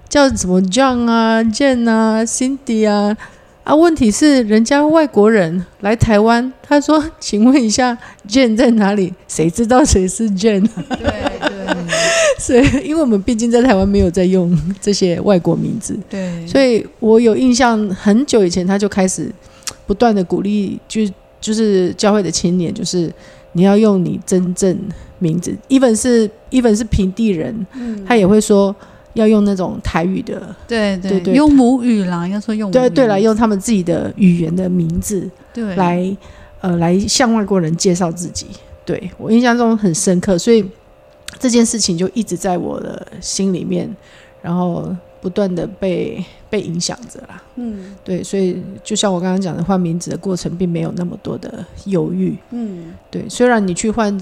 [0.08, 3.16] 叫什么 John 啊、Jane 啊、Cindy 啊。”
[3.66, 7.98] 啊，问题是人家外国人来台湾，他说：“请问一下
[8.30, 9.12] ，Jane 在哪里？
[9.28, 11.66] 谁知道谁是 Jane？” 对对
[12.38, 19.32] 所以，因为我们毕竟在台湾没有在用这些外国名字，对，所以我有印象，很久以前他就开始
[19.88, 21.02] 不断的鼓励，就
[21.42, 23.12] 就是教会的青年，就是
[23.54, 24.78] 你要用你真正
[25.18, 27.66] 名字，even 是 even 是平地人，
[28.08, 28.76] 他也会说
[29.16, 36.18] 要用那种台语的，对对对用母语啦，应该说用对对来用他们自己的语言的名字对来
[36.62, 38.46] 呃来向外国人介绍自己。
[38.86, 40.64] 对我印象中很深刻，所以
[41.40, 43.90] 这件事情就一直在我的心里面，
[44.44, 47.42] 然后不断的被被影响着啦。
[47.56, 52.38] 嗯对，所以就像我刚刚讲的，换名字的过程并没有那么多的犹豫。
[52.52, 54.16] 嗯，对，虽然你去换，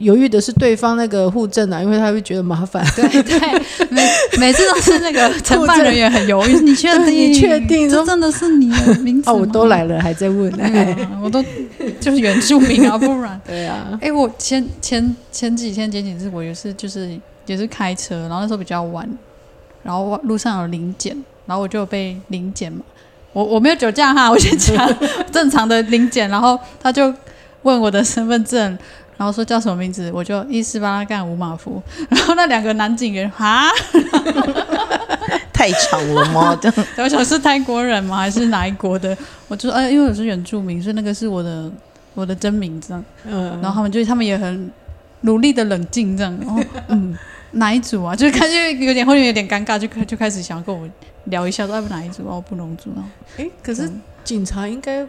[0.00, 2.84] 犹豫的是对方那个户政啊，因为他会觉得麻烦。
[2.96, 3.38] 对对，
[3.90, 4.02] 每
[4.38, 7.14] 每次都是那个 承办人员很犹豫，你确定？
[7.14, 10.50] 你确定这真的是你的名字哦，我都来了，还在问。
[10.52, 11.44] 对啊，我都
[12.00, 13.40] 就是原住民啊，不然。
[13.46, 19.08] 对啊，哎、我前前前几天前几次我也是就是也是开车，然后那时候比较晚，
[19.82, 22.80] 然后路上有临检，然后我就被临检嘛。
[23.32, 24.88] 我我没有酒驾哈，我先讲
[25.30, 27.14] 正常的临检，然后他就
[27.62, 28.76] 问我的身份证，
[29.20, 33.68] 然后说叫什么名字，我就一四八拉干五马夫， 然后那两个男警员哈，
[35.52, 36.56] 太长了吗？
[36.62, 38.16] 这样我想是泰国人吗？
[38.16, 39.14] 还是哪一国的？
[39.46, 41.70] 我就说，呃，因为我是原住民，所以那个是我的
[42.14, 43.04] 我的真名这样。
[43.26, 44.70] 嗯，然后他们就他们也很
[45.20, 47.14] 努力的冷静这样，然后嗯，
[47.50, 48.16] 哪一组啊？
[48.16, 48.56] 就是看就
[48.86, 50.88] 有点后面有点尴尬，就开就开始想要跟我
[51.24, 53.04] 聊一下，说要不哪一组哦，不农组啊。
[53.36, 53.86] 哎，可是
[54.24, 55.06] 警察应该，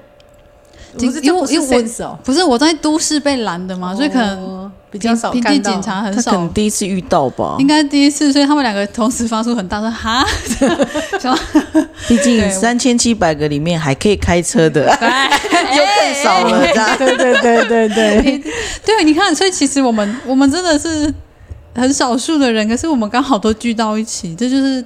[0.98, 6.54] 警不是因为因为我不是我在都市被拦的嘛，所以可能哦比较少平地看到警察很少可能少。
[6.54, 7.66] 第一次遇到吧应。
[7.68, 10.26] 该第一次，所以他们两个同时发出很大声哈，
[11.20, 11.38] 想
[12.08, 15.08] 毕竟对三千七百个里面还可以开车的，对，
[15.78, 16.60] 又更少了。
[16.98, 18.44] 对对对对对，
[18.86, 21.14] 对，你看，所以其实我们我们真的是
[21.74, 24.84] 很少数的人，可是我们刚好都聚到一起，这就是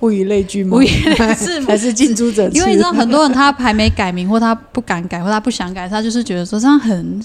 [0.00, 0.76] 物以类聚吗？
[0.76, 1.22] 物以类聚
[1.66, 2.56] 还是近朱者赤？
[2.56, 7.20] 因为你知道，很多人他还没改名，或他不敢改，或他不想改，他就是觉得说这样很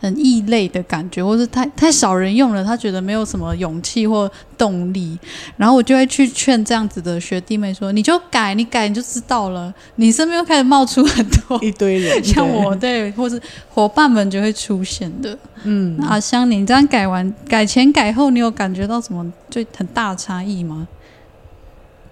[0.00, 5.18] 很异类的感觉，或是太太少人用了，他觉得没有什么勇气或动力。
[5.56, 15.36] 然后我就会去劝这样子的学弟妹说：“你就改，你改你就知道了。”你身边又开始冒出很多一堆人， 像我，对，或是伙伴们就会出现的。
[15.64, 20.86] 嗯，那阿香，你这样改完改前改后，你有感觉到什么最很大的差异吗？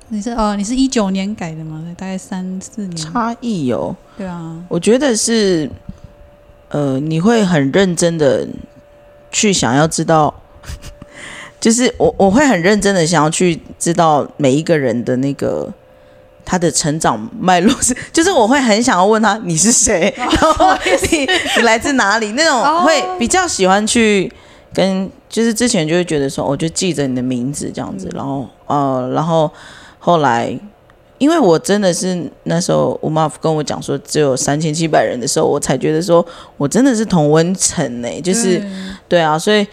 [0.09, 1.85] 你是哦，你是一九年改的吗？
[1.96, 5.68] 大概三四年，差异有，对啊，我觉得是，
[6.77, 8.47] 呃，你会很认真的
[9.33, 10.43] 去想要知道，
[11.59, 15.73] 就是我我会很认真的想要去知道每一个人的那个
[16.45, 20.77] 他的成长脉络是， 就是我会很想要问他你是谁， 然后
[21.11, 22.83] 你你来自哪里，那种哦。
[22.83, 24.31] 会比较喜欢去
[24.75, 29.51] 跟，就是之前就会觉得说，我就记着你的名字这样子，然后呃，然后
[29.99, 30.59] 后来。
[31.19, 36.25] 因为我真的是那时候吴妈跟我讲说只有三千七百人的时候，我才觉得说
[36.57, 38.59] 我真的是同温层呢，就是
[39.09, 39.17] 对。
[39.17, 39.67] 对啊，所以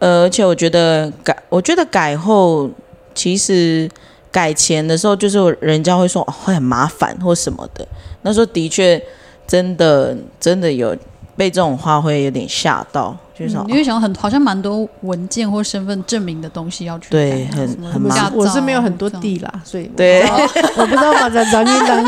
[0.00, 2.68] 呃，而且我觉得改，我觉得改后
[3.14, 3.88] 其实
[4.30, 7.88] 改前的时候，就是人家会说、哦、会很麻烦或什么的，
[8.20, 9.02] 那时候的确
[9.46, 10.94] 真的真的有
[11.36, 20.22] 被这种话会有点吓到，就是说、嗯因为想很好像蛮多文件或身份证明的东西要去对很很麻驾照我是没有很多地啦，所以对，
[20.76, 22.02] 我不知道马仔找你当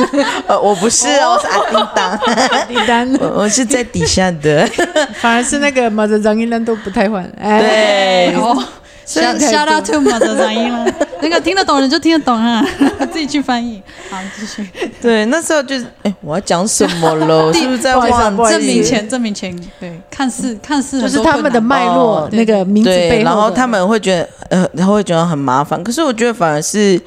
[0.49, 2.19] 呃，我不是哦， 我是阿叮当，
[2.67, 4.67] 地单，我我是在底下的，
[5.21, 8.35] 反而是那个马仔找你当都不太换，哎，对。
[8.37, 8.57] 哦。
[9.09, 10.85] 所以 shout 才 shout out to 马泽长英了，
[11.23, 12.65] 那个听得懂的人就听得懂啊，
[13.13, 13.83] 自己去翻译。
[14.11, 14.69] 好，继续。
[15.01, 17.47] 对，那时候就是，哎，我要讲什么了？
[17.47, 25.83] 我 是不是在不好意思忘不好意思证明前，证明前，对，看似看似就是他们的脉络哦，那个名字背对，后的，然后他们会觉得，呃，他会觉得很麻烦。
[25.83, 27.01] 可是我觉得反而是，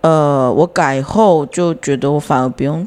[0.00, 2.86] 呃，我改后就觉得我反而不用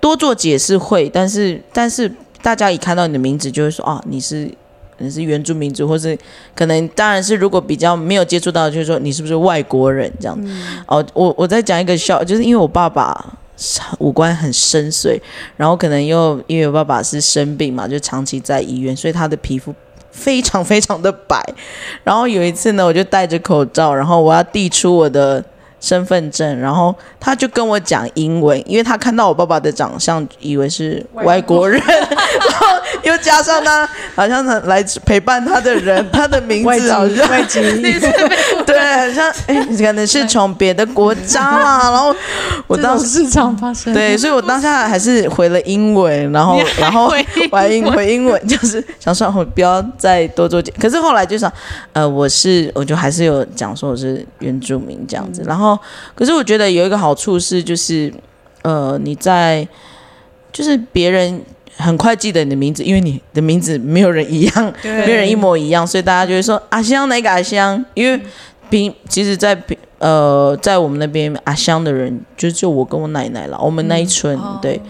[0.00, 2.10] 多做解释会，但是但是
[2.42, 4.50] 大家一看到你的名字就会说啊，你是
[4.98, 6.16] 你是原住民族，或是
[6.54, 10.38] 可能当然是如果比较没有接触到，就是说你是不是外国人这样。
[10.86, 13.38] 哦，我我在讲一个笑，就是因为我爸爸
[13.98, 15.20] 五官很深邃，
[15.56, 19.74] 然后可能又因为我爸爸是生病嘛，就长期在医院，所以他的皮肤
[20.10, 21.42] 非常非常的白。
[22.04, 25.44] 然后有一次呢，我就戴着口罩，然后我要递出我的。
[25.80, 32.66] 身份证，然后他就跟我讲英文，因为他看到我爸爸的长相，以为是外国人，然后
[33.02, 37.60] 又加上他好像来陪伴他的人， 他的名字好像外籍，
[38.78, 41.90] 对，很像哎，可能是从别的国家啦。
[41.90, 42.14] 然后
[42.66, 47.26] 我当时市场发生，对，所以我当下还是回了英文，然后然后回
[47.70, 51.52] 英回英文，就是想说我不要再多做可是后来就想，
[51.92, 55.66] 呃，我是我就还是有讲说我是原住民这样子，然后。
[55.66, 55.76] 哦，
[56.14, 58.12] 可是我觉得有一个好处是，就是，
[58.62, 59.66] 呃，你在，
[60.52, 61.42] 就是别人
[61.76, 67.84] 很快记得你的名字，因为你的名字没有人一样，没有人一模一样，所以大家就会说阿香哪个阿香？
[67.94, 68.20] 因为
[68.70, 74.80] 平其实，在平呃，在我们那边阿香的人，就就我跟我奶奶了，我们那一村对。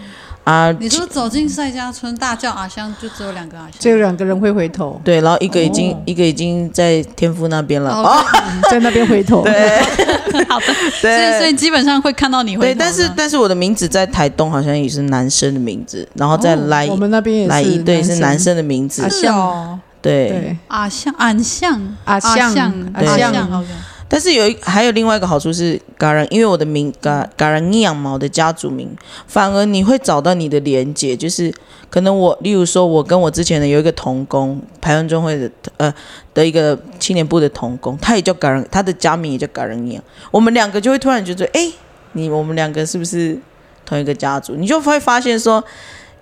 [0.43, 0.71] 啊！
[0.79, 4.97] 你说走进赛家村大叫阿香，就只有两个阿香，只有两个人会回头。
[5.03, 8.23] 对，然后一个已经一个已经在天父那边了，哦，
[8.71, 9.43] 在那边回头。
[9.43, 9.81] 对，
[10.47, 10.65] 好的，
[11.01, 12.55] 所以所以基本上会看到你。
[12.55, 18.55] 对，但是但是我的名字在台东好像也是男生的名字，然后再来我们那边也来一对是男生。
[18.55, 23.65] 的名字，阿香，对，阿香，阿香，阿香，阿香。
[24.09, 28.89] 但是有一还有另外一个好处是，嘎人，因为我的名嘎嘎人尼养毛的家族名，
[29.27, 31.53] 反而你会找到你的连结，就是
[31.89, 35.93] 可能我，例如说，我跟我之前的有一个同工，台湾中会的呃
[36.33, 41.69] 的一个青年部的同工，他也叫嘎人，他的家名也叫嘎人尼养，我们两个就会突然觉得，哎，
[42.13, 43.37] 你我们两个是不是
[43.85, 44.55] 同一个家族？
[44.55, 45.61] 你就会发现说，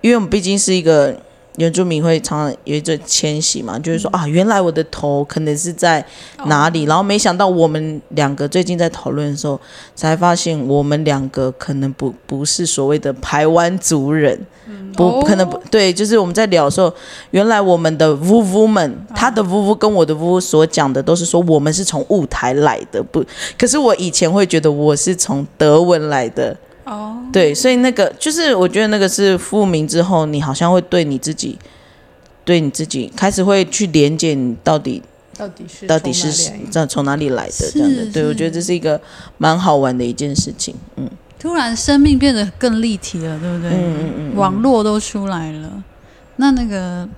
[0.00, 1.16] 因为我们毕竟是一个。
[1.56, 6.04] 原住民会常常有一种迁徙嘛，就是说啊，原来我的头可能是在
[6.44, 9.58] 哪里，然后没想到我们两个最近在讨论的时候，
[9.94, 14.38] 才发现我们两个可能不不是所谓的台湾族人，
[14.94, 16.92] 不可能不对，就是我们在聊的时候，
[17.30, 23.24] 原来我们的呜呜们，他的呜呜跟我的呜所讲的都是说我们是从雾台来的，不，
[23.58, 26.56] 可是我以前会觉得我是从德文来的。
[26.86, 31.58] 哦，对，所以那个就是我觉得那个是复明之后，你好像会对你自己，
[32.44, 35.02] 对你自己开始会去连接你到底
[35.36, 38.06] 到底是到底是这从哪里来的这样的。
[38.12, 39.00] 对我觉得这是一个
[39.36, 40.76] 蛮好玩的一件事情。
[40.94, 43.70] 嗯，突然生命变得更立体了，对不对？
[43.72, 45.82] 嗯嗯嗯，网络都出来了。
[46.36, 47.08] 那那个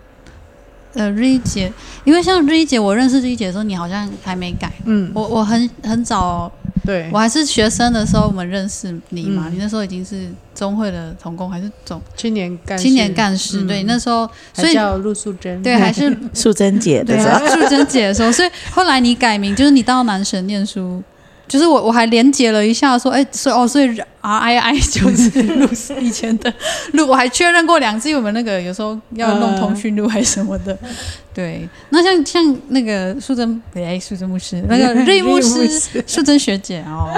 [0.95, 1.71] 呃瑞姐，
[2.05, 4.73] 因为像瑞姐，我认识瑞姐的时候，你好像还没改。
[4.87, 6.51] 嗯，我我很很早。
[6.89, 9.51] 对，我还是学生的时候，我们认识你嘛？
[9.53, 13.63] 你那时候已经是中会的同工，还是总青年干青年干事？
[13.65, 21.03] 对，那时候所以叫陆素贞，对，还是 素贞姐的时候，素贞姐的时候，所以后来你改名，就是你到南神念书。
[21.49, 23.87] 就是我，我还连接了一下，说，哎，所以哦，所以
[24.21, 25.69] R I I 就是录
[26.01, 26.53] 以前的
[26.93, 30.77] 录，我还确认过两次，我们那个有时候要弄通讯录还是什么的。
[31.35, 35.67] 对，那像像那个素贞，哎，素贞牧师，那个瑞牧师，
[36.07, 37.11] 素贞学姐哦，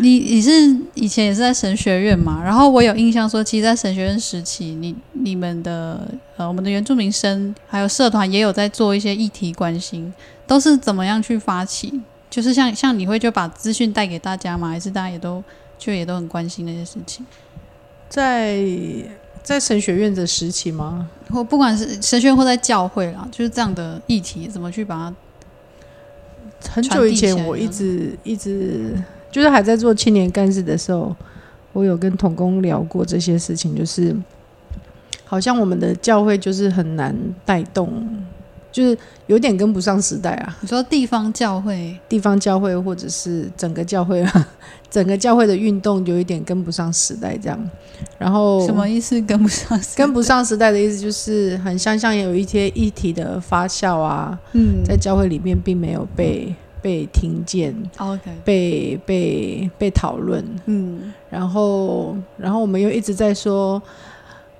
[0.00, 0.50] 你你是
[0.94, 2.40] 以前也是在神学院嘛？
[2.42, 10.14] 然后我有印象说，其实，在神学院时期，你你们的呃，我们的原住民生还有社团也有在做一些议题关心，
[10.46, 12.00] 都是怎么样去发起？
[12.34, 14.68] 就是像像你会就把资讯带给大家吗？
[14.68, 15.40] 还是大家也都
[15.78, 17.24] 就也都很关心那些事情？
[18.08, 18.60] 在
[19.40, 21.08] 在神学院的时期吗？
[21.30, 24.96] 或不管是神学院或在教会啦，就是这样的议题，怎么去把
[26.58, 26.70] 它？
[26.72, 31.14] 很久以前，我一直一直就是还在做青年干事的时候，
[31.72, 34.12] 我有跟童工聊过这些事情，就是
[35.24, 38.04] 好像我们的教会就是很难带动。
[38.74, 40.56] 就是有点跟不上时代啊！
[40.60, 44.48] 你说地方教会、地方教会，或者是整个教会啊，
[44.90, 47.70] 整个教会的运动有一点跟不上时代这样。
[48.18, 49.20] 然后什么意思？
[49.20, 49.80] 跟不上？
[49.94, 63.80] 跟不上时代的意思就是很像像有一些议题的发酵啊，嗯，在教会里面并没有被被听见，OK，被被被讨论，嗯，然后然后我们又一直在说。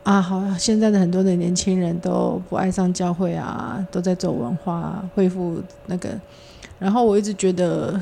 [0.04, 0.42] 啊，好！
[0.58, 6.10] 现在的很多的年轻人都不爱上教会啊，都在走文化恢复那个。
[6.78, 7.98] 然后我一直觉得，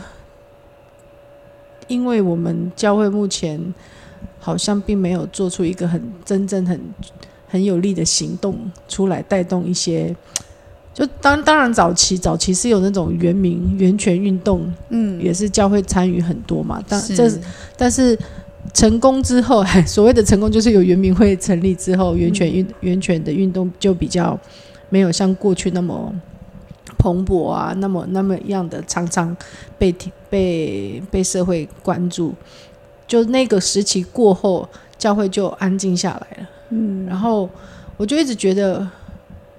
[1.86, 3.72] 因为我们教会目前
[4.40, 6.80] 好像并没有做出一个很真正很
[7.46, 10.14] 很有力的行动出来，带动一些
[10.92, 16.82] 就当当然早期早期是有那种原民源泉运动，嗯，也是教会参与很多嘛。
[16.88, 17.30] 当是这
[17.76, 18.18] 但是
[18.72, 24.38] 成功之后，哎 所谓的成功就是有圆明会成立之后，源泉运源泉的运动就比较
[24.88, 26.14] 没有像过去那么
[26.98, 29.36] 蓬勃啊，那么那么样的常常
[29.78, 29.94] 被
[30.30, 32.34] 被被社会关注。
[33.06, 36.48] 就那个时期过后，教会就安静下来了。
[36.70, 37.50] 嗯，然后
[37.98, 38.88] 我就一直觉得，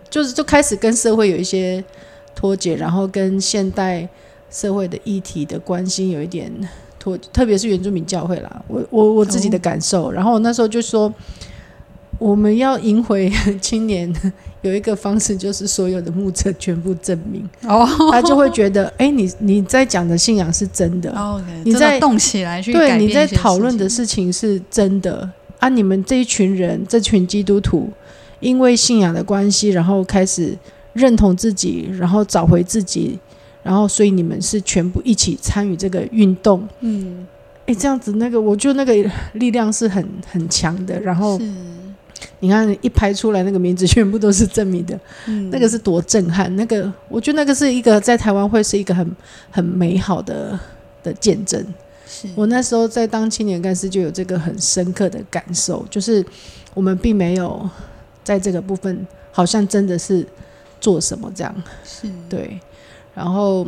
[0.10, 1.84] 就是就开始跟社会有一些
[2.34, 4.08] 脱节，然后跟现代
[4.50, 6.52] 社会的议题的关心有一点
[7.04, 8.64] 脱，特别是原住民教会啦。
[8.70, 11.14] 我我我自己的感受，然后我那时候就说，
[12.18, 13.30] 我们要赢回
[13.60, 14.14] 青年，
[14.62, 17.86] 有一个方式就是所有的牧者全部证明，哦。
[18.10, 21.14] 他就会觉得，哎，你你在讲的信仰是真的。
[21.66, 25.30] 你在动起来去对，你在讨论的事情事情是真的。
[25.60, 25.70] 啊！
[25.70, 27.90] 你们这一群人，这群基督徒，
[28.42, 30.58] 因为信仰的关系，然后开始
[30.92, 33.18] 认同自己，然后找回自己，
[33.64, 36.68] 然后所以你们是全部一起参与这个运动。
[36.82, 37.26] 嗯，
[37.66, 41.00] 诶，这样子那个，我觉得那个力量是很很强的。
[41.00, 41.40] 然后，
[42.40, 46.54] 你看一拍出来那个名字，全部都是证明的，嗯，那个是多震撼！
[46.56, 49.16] 那个我觉得那个是一个在台湾会是一个很
[49.50, 50.60] 很美好的
[51.02, 51.66] 的见证。
[52.06, 56.24] 是我那时候在当青年干事就有这个很深刻的感受，就是
[56.74, 57.70] 我们并没有
[58.24, 60.26] 在这个部分好像真的是
[60.80, 62.60] 做什么这样，是对。
[63.16, 63.66] 然后，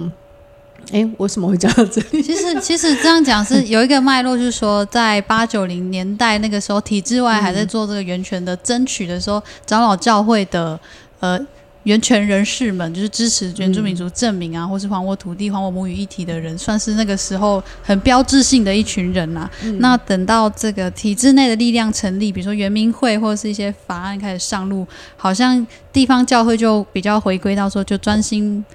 [0.91, 2.21] 哎，为什么会讲到这里？
[2.21, 10.79] 其实其实这样讲是有一个脉络，就是说在八九零年代那个时候，体制外还在做这个源泉的争取的时候，长老教会的
[11.19, 11.39] 呃
[11.83, 28.65] 源泉人士们，就是支持原住民族证明啊，或是还我土地、还我母语一体的人，算是那个时候很标志性的一群人啦、那等到这个体制内的力量成立，比如说原民会或者是一些法案开始上路，好像地方教会就比较回归到说，就专心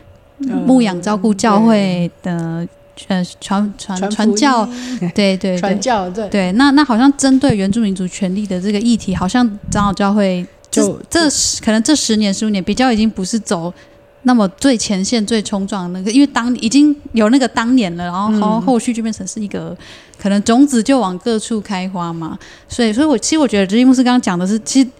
[0.66, 4.68] 牧养照顾教会的呃传传传传教，
[5.14, 5.58] 对对对。
[5.58, 13.72] 传教，对，对，那那好像针对原住民族权利的这个议题，好像长老教会就这十可能这十年十五年比较已经不是走。
[14.24, 18.60] 那么最前线最冲撞的那个，因为当已经有那个当年了，然后后嗯。
[18.60, 19.74] 后续就变成是一个
[20.20, 22.38] 可能种子就往各处开花嘛，
[22.68, 24.90] 所以所以我其实我觉得直接牧师刚刚讲的是，其实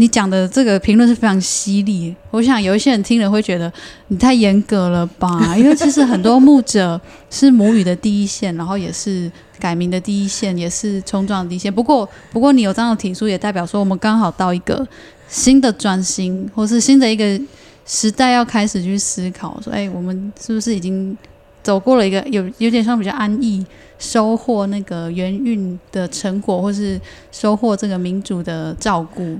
[0.00, 2.14] 你讲的这个评论是非常犀利。
[2.30, 3.70] 我想有一些人听了会觉得
[4.06, 5.54] 你太严格了吧？
[5.58, 11.72] 因为其实很多牧者是母语的第一线，然后也是改名的第一线，也是冲撞的第一线。
[11.72, 14.86] 不过不过你有这样的提出，也代表说我们刚好到一个
[15.28, 17.40] 新的转型，或是新的一个
[17.84, 21.18] 时代要开始去思考，说哎，我们是不是已经
[21.60, 23.66] 走过了一个有有点像比较安逸。
[23.98, 27.00] 收获那个元运的成果，或是
[27.32, 29.36] 收获这个民主的照顾，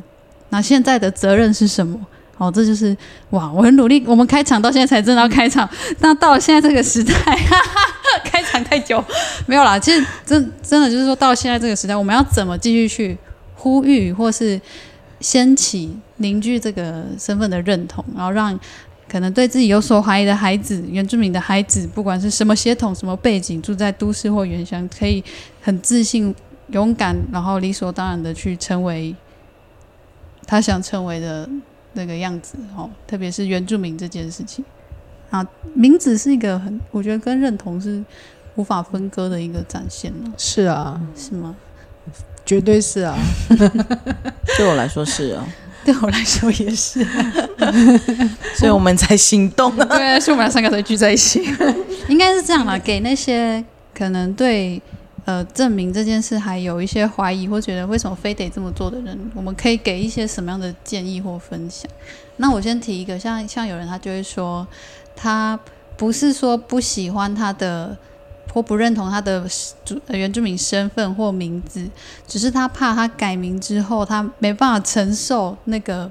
[0.50, 1.98] 那现在的责任是什么？
[2.38, 2.96] 哦，这就是
[3.30, 3.52] 哇！
[3.52, 5.68] 我很努力，我们开场到现在才正要开场，
[5.98, 9.04] 那到了现在这个时代，哈哈，开场太久
[9.46, 9.76] 没有啦。
[9.76, 13.18] 其实真真的就是说，到现在这个时代，我们要怎么继续去
[13.56, 14.60] 呼吁，或是
[15.18, 18.56] 掀起凝聚这个身份的认同，然后让
[19.08, 25.24] 可能对自己有所怀疑的孩子，原住民的孩子，不管是什么血统、什么背景，住在都市或原乡，可以
[25.60, 26.32] 很自信、
[26.68, 29.12] 勇敢，然后理所当然的去成为
[30.48, 31.48] 他想成为的
[31.92, 32.56] 那个样子。
[32.74, 34.64] 哦，特别是原住民这件事情
[35.30, 38.02] 啊，名字是一个很，我觉得跟认同是
[38.56, 41.54] 无法分割的一个展现了，是啊，是吗？
[42.46, 43.14] 绝对是啊，
[44.56, 45.46] 对我来说是啊，
[45.84, 47.06] 对我来说也是，
[48.56, 49.84] 所以我们才行动啊。
[49.84, 51.42] 对，所以我们俩三个才聚在一起，
[52.08, 52.78] 应该是这样啦。
[52.78, 53.62] 给那些
[53.94, 54.80] 可能对
[55.28, 61.90] 呃证明这件事还有一些怀疑，或觉得为什么非得这么做的人，我们可以给一些什么样的建议或分享？
[62.38, 64.66] 那我先提一个，像像有人他就会说，
[65.14, 65.60] 他
[65.98, 67.94] 不是说不喜欢他的。
[68.54, 69.46] 或不认同他的
[70.08, 71.86] 原住民身份或名字，
[72.26, 76.10] 只是他怕他改名之后，他没办法承受那个，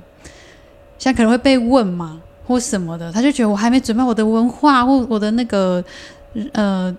[0.99, 5.83] 现在可能会被问嘛，或什么的，他就觉得我还没准备我的文化或我的那个
[6.53, 6.95] 呃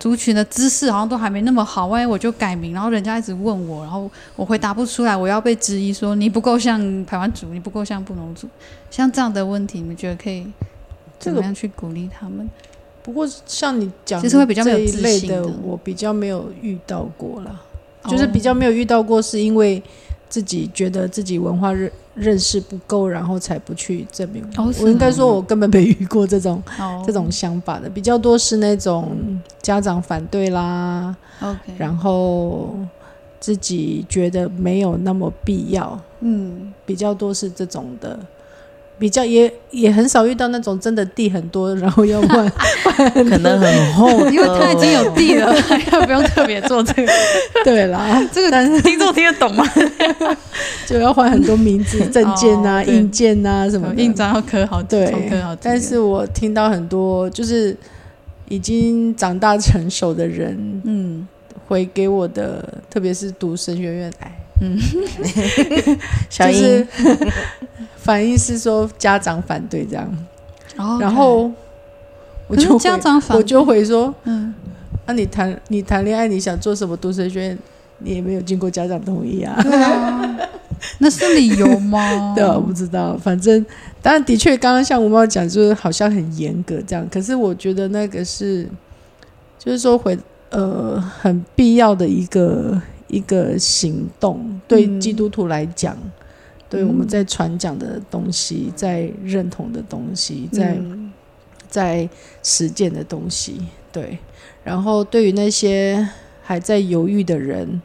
[0.00, 8.48] 族群的知识好像都还没那么好，万一我就改名，然后人家一直问我，然后我回答不出来，我要被质疑说你不够像台湾族，你不够像布农族，
[8.90, 10.46] 像这样的问题，你们觉得可以
[11.18, 12.48] 怎么样去鼓励他们？
[13.02, 17.60] 不过像你讲，其实会比较没有自信的我比较没有遇到过啦。
[18.02, 19.82] 哦就是比较没有遇到过，是因为
[20.30, 24.42] 自己觉得自己文化认认识不够，然后才不去证明。
[24.56, 27.02] 哦我应该说，我根本没遇过这种哦。
[27.04, 29.16] 这种想法的，比较多是那种
[29.60, 31.14] 家长反对啦
[31.76, 32.74] 然后
[33.40, 36.72] 自己觉得没有那么必要，嗯。
[36.86, 38.18] 比较多是这种的
[39.00, 42.46] 比较也也很少遇到那种真的地很多，然后要换，
[43.24, 45.52] 可能很厚，因为他已经有地了，
[45.90, 47.10] 要不用特别做这个。
[47.64, 49.64] 对啦，这个听众听得懂吗？
[50.86, 53.90] 就要换很多名字、证件啊、印件啊什么。
[53.96, 55.56] 印章要刻好，对刻好。
[55.56, 57.74] 但是我听到很多就是
[58.50, 61.26] 已经长大成熟的人嗯
[61.66, 64.78] 回给我的，特别是读神学院，哎，嗯，
[66.28, 66.86] 小英、就是
[68.02, 70.26] 反应是说家长反对这样，
[70.76, 71.50] 哦然后
[72.48, 74.52] 我就回家长反我就回说，嗯，
[75.06, 77.58] 那、你谈你谈恋爱，你想做什么读神学院，
[77.98, 79.52] 你也没有经过家长同意啊。
[79.54, 80.36] 啊，
[80.98, 82.32] 那是理由吗？
[82.34, 83.64] 对啊，我不知道，反正
[84.00, 88.66] 当然的确，刚刚像吴猫讲，就是好像很严格这样，可是我觉得那个是，
[89.58, 90.18] 就是说回
[90.50, 95.00] 呃很必要的一个一个行动，对嗯。
[95.00, 95.96] 基督徒来讲，
[96.70, 101.12] 对我们在传讲的东西，在认同的东西，在、嗯。
[101.68, 102.08] 在
[102.42, 103.60] 实践的东西，
[103.92, 104.18] 对，
[104.64, 106.04] 然后对于那些
[106.42, 107.80] 还在犹豫的人，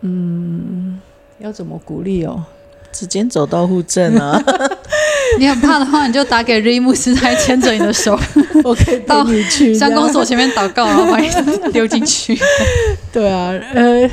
[0.00, 0.98] 嗯，
[1.38, 2.42] 要怎么鼓励哦？
[2.90, 4.42] 直接走到户政啊，
[5.38, 8.18] 你很怕的话，你就打给瑞牧师，他牵着你的手，
[8.64, 11.28] 我可以到陪你去三公所前面祷告，然后把你
[11.70, 12.34] 丢进去。
[13.12, 14.10] 对啊，呃，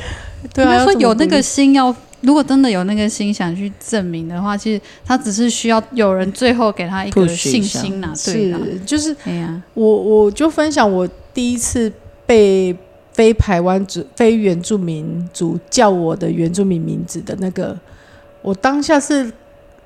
[0.52, 1.96] 对啊，他说有那个心要，
[2.26, 11.90] 如果真的有那个心想去证明的话，其实他只是需要有人最后给他一个信心呐、对啦，是，就是哎呀，我我就分享我第一次
[12.26, 12.76] 被
[13.12, 17.78] 非台湾族、非原住民族叫我的原住民名字的那个，
[18.42, 19.32] 我当下是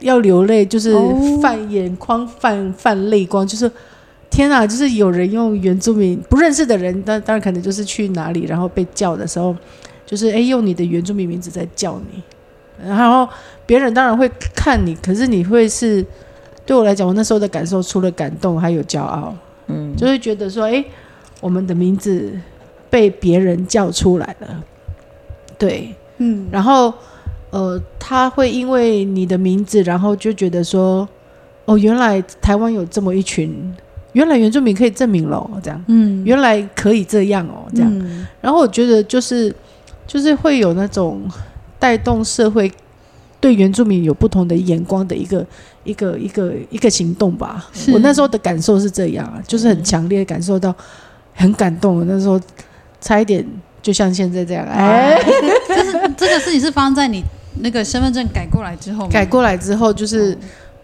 [0.01, 3.71] 要流泪，就是哦泛眼眶泛泛泪光，就是。
[4.33, 4.65] 天啊！
[4.65, 9.53] 就是有人用原住民不认识的人，当当然可能就是去哪里，然后被叫的时候，
[10.11, 12.21] 就是诶用你的原住民名字在叫你，
[12.85, 13.29] 然后
[13.65, 16.05] 别人当然会看你，可是你会是
[16.67, 19.33] 对我来讲，我那时候的感受除了感动，还有骄傲。
[19.69, 20.85] 嗯，就会觉得说，哎、
[21.41, 22.33] 我们的名字
[22.91, 24.65] 被别人叫出来了，
[25.57, 26.93] 对，嗯，然后
[27.51, 31.09] 呃，他会因为你的名字，然后就觉得说，
[31.67, 33.73] 哦，原来台湾有这么一群，
[34.15, 38.27] 原来原住民可以证明了哦，这样，嗯，原来可以这样哦，这样，嗯。
[38.41, 39.55] 然后我觉得就是
[40.11, 41.23] 就是会有那种
[41.79, 42.69] 带动社会
[43.39, 45.47] 对原住民有不同的眼光的一个
[45.85, 47.71] 一个一个一个行动吧。
[47.93, 50.75] 我那时候的感受是这样啊，就是很强烈感受到
[51.33, 52.05] 很感动。
[52.09, 52.41] 那时候
[53.01, 53.47] 差一点
[53.81, 55.17] 就像现在这样，哎，
[56.17, 57.23] 这个事情是发生在你
[57.61, 60.37] 那个身份证改过来之后吗，改过来之后就是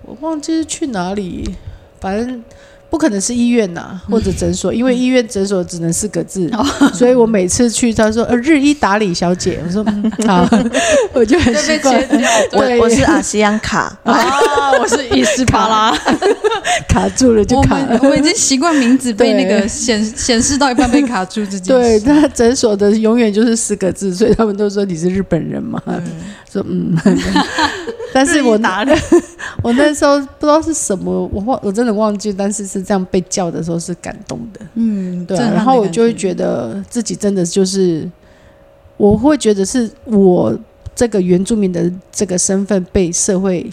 [0.02, 1.52] 我忘记是去哪里，
[1.98, 2.44] 反正。
[2.88, 6.50] 不可能是医院呐、或者诊所，因为医院、诊所只能四个字，
[6.94, 10.48] 所以我每次去，他说呃日医打理小姐，我说嗯 好，
[11.12, 11.94] 我就很习惯。
[12.52, 12.80] 我对。
[12.80, 14.14] 我是阿西安卡，啊，
[14.78, 15.96] 我是伊斯巴拉，
[16.88, 17.98] 卡住了就卡了。
[17.98, 22.04] 们我已经习惯名字被那个显显示到一半被卡住自己对，事。
[22.06, 25.82] 那诊所的永远就是四个字，所以他们都说你是日本人嘛。
[26.52, 26.96] 说嗯，
[28.12, 28.96] 但是我拿的
[29.62, 38.08] 我那时候不知道是什么，我忘我真的忘记，但是是这样被叫的时候是感动的，嗯，对然后我就会觉得自己真的就是，
[38.96, 40.56] 我会觉得是我
[40.94, 43.70] 这个原住民的这个身份被社会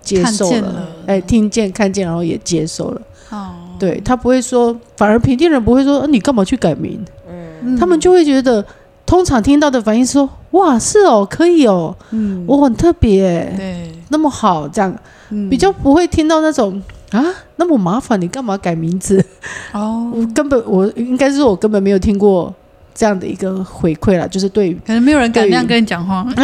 [0.00, 3.02] 接受了哎，听见看见，然后也接受了。
[3.30, 6.98] 哦，对他不会说，反而平地人不会说，呃你干嘛去改名？
[7.28, 7.76] 嗯。
[7.76, 8.64] 他们就会觉得，
[9.04, 13.92] 通常听到的反应是说，哇，是哦，可以哦，嗯，我很特别，对。
[14.08, 14.96] 那么好，这样。
[15.30, 15.50] 嗯。
[15.50, 17.24] 比较不会听到那种啊，
[17.56, 19.24] 那么麻烦，你干嘛改名字？
[19.72, 22.54] 哦，我根本我应该是我根本没有听过
[22.94, 26.26] 这样的一个回馈啦，就是对可能没有人敢对那样跟你讲话，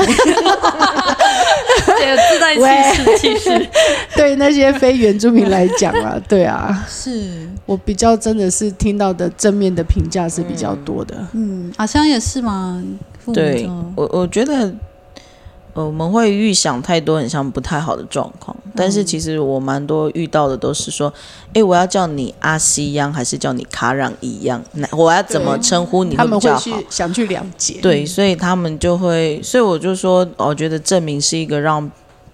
[1.86, 3.68] 对，自带气势，气势。
[4.16, 11.16] 对那些非原住民来讲啊， 对啊，是，我比较真的是听到的正面的评价是比较多的。
[11.32, 12.82] 嗯，好像也是嘛，
[13.32, 14.72] 对我我觉得，
[15.74, 21.12] 呃，我们会预想太多很像不太好的状况，但是其实我蛮多遇到的都是说，
[21.52, 24.62] 诶，我要叫你阿西央还是叫你卡朗一样？
[24.74, 26.60] 那我要怎么对称呼你会比较好？
[26.60, 31.90] 去想去了解，对，所以他们就会，所以我就说，我觉得证明是一个让，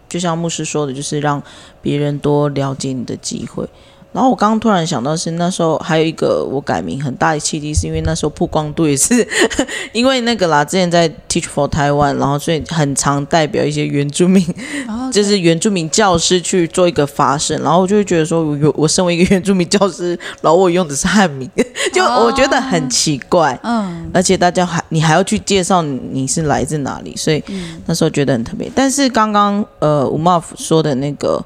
[0.06, 1.42] 就像牧师说的，就是让
[1.80, 3.66] 别人多了解你的机会。
[4.12, 9.26] 然后我刚刚突然想到是那时候还有一个我改名很大的契机，是因为那时候曝光度也是
[9.92, 14.44] 因为那个啦，之前在 Teach for Taiwan，然后所以很常代表一些原住民，
[14.88, 21.48] 哦就是原住民教师去做一个发声，然后我就会觉得说，我有我身为一个原住民教师，然后我用的是汉名，
[21.92, 23.58] 就我觉得很奇怪。
[23.62, 27.42] 嗯而且大家还你还要去介绍你你是来自哪里，所以
[27.86, 28.68] 那时候觉得很特别。
[28.74, 31.40] 但是刚刚呃吴茂说的那个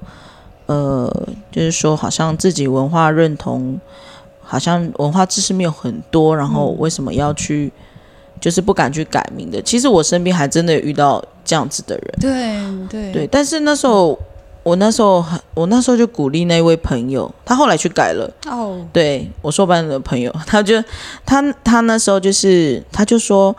[0.67, 3.79] 呃，就是说好像自己文化认同，
[4.41, 7.73] 好像文化知识没有很多，然后为什么要去，
[8.41, 9.61] 就是不敢去改名的。
[9.62, 14.19] 其实我身边还真的遇到这样子的人，对对对，但是那时候。
[14.65, 18.27] 我那时候很，我那时候就鼓励那位朋友，他后来去改了。
[18.47, 20.83] 哦，对我硕班的朋友， 他就
[21.27, 23.55] 他他那时候就是，他就说，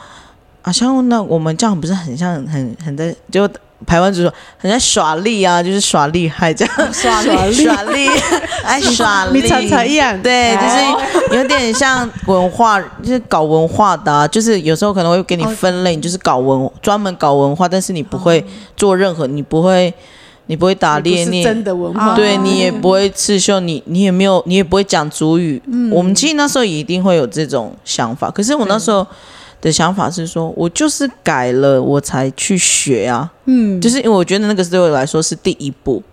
[0.64, 3.48] 啊，像那我们这样不是很像很很在就
[3.86, 8.08] 台湾就说很像耍厉啊，就是耍厉害这样，耍厉 耍厉，
[8.64, 18.46] 哎耍厉，你猜猜一样，对，就是有点像文化，就是搞文化的、啊，就是有时候可能会给你分类，你就是搞文专门搞文化，但是你不会
[18.78, 19.94] 做任何，你不会。
[20.48, 25.60] 你不会打猎，你真的文化，对你也不会刺绣，你你也没有，你也不会讲主语。
[25.66, 29.04] 嗯，我们其实那时候也一定会有这种想法，可是我那时候
[29.66, 33.34] 的想法是说，我就是改了，我才去学啊。
[33.46, 36.04] 嗯，就是因为我觉得那个对我来说是第一步，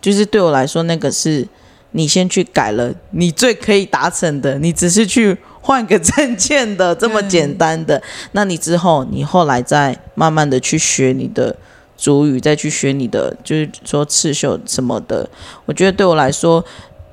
[0.00, 1.46] 就是对我来说那个是
[1.92, 11.54] 你先去改了，你最可以达成的，你只是去换个 证件的这么简单的，那你之后你后来再慢慢的去学你的。
[12.00, 15.28] 主语再去学你的，就是说刺绣什么的，
[15.66, 16.64] 我觉得对我来说，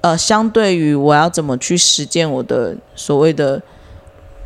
[0.02, 3.60] 呃，相对于我要怎么去实践我的所谓的，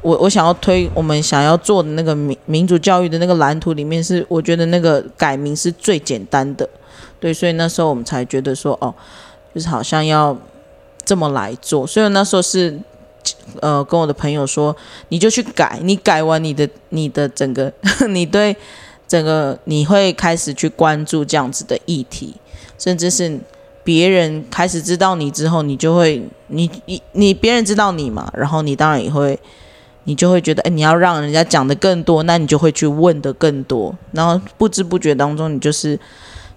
[0.01, 6.67] 我我想要推我们想要做的那个民民主教育的那个蓝图里面，是我觉得那个改名是最简单的，
[7.19, 8.93] 对，所以那时候我们才觉得说，哦，
[9.53, 10.37] 就是好像要
[11.03, 12.79] 这么来做，所以那时候是，
[13.59, 14.75] 呃，跟我的朋友说，
[15.09, 17.71] 你就去改，你改完你的你的整个
[18.09, 18.55] 你对。
[19.09, 22.35] 整个你会开始去关注这样子的议题，
[22.77, 23.39] 甚至是
[23.83, 29.39] 别人开始知道你之后，你就会你你你别人知道你嘛，然后你当然也会，
[30.03, 35.99] 你就会觉得，哎，你要让人家讲的更多，那你就会去问的更多，然后不知不觉当中，你就是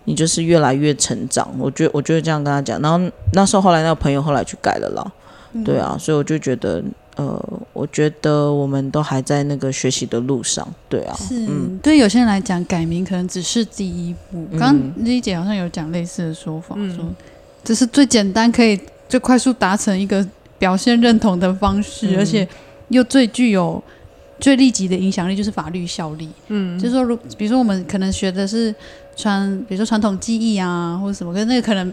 [0.04, 1.48] 你就是越来越成长。
[1.58, 5.12] 我觉得我觉得这样跟他讲，然后那时候后来那个朋友后来去改了啦，
[5.64, 6.82] 对啊，所以我就觉得。
[7.14, 7.38] 呃，
[7.74, 11.78] 我觉得我们都还在那个学习的路上，对啊，是，嗯。
[11.82, 14.48] 对有些人来讲，改名可能只是第一步。
[14.52, 17.04] 刚刚丽姐好像有讲类似的说法，说
[17.62, 18.80] 这是最简单、可以
[19.10, 20.26] 最快速达成一个
[20.58, 22.48] 表现认同的方式，而且
[22.92, 23.82] 又最具有
[24.38, 26.28] 最立即的影响力，就是法律效力。
[26.48, 28.74] 嗯，就是说，如比如说我们可能学的是
[29.16, 31.92] 传，比如说传统技艺啊，或者什么，可是那个可能。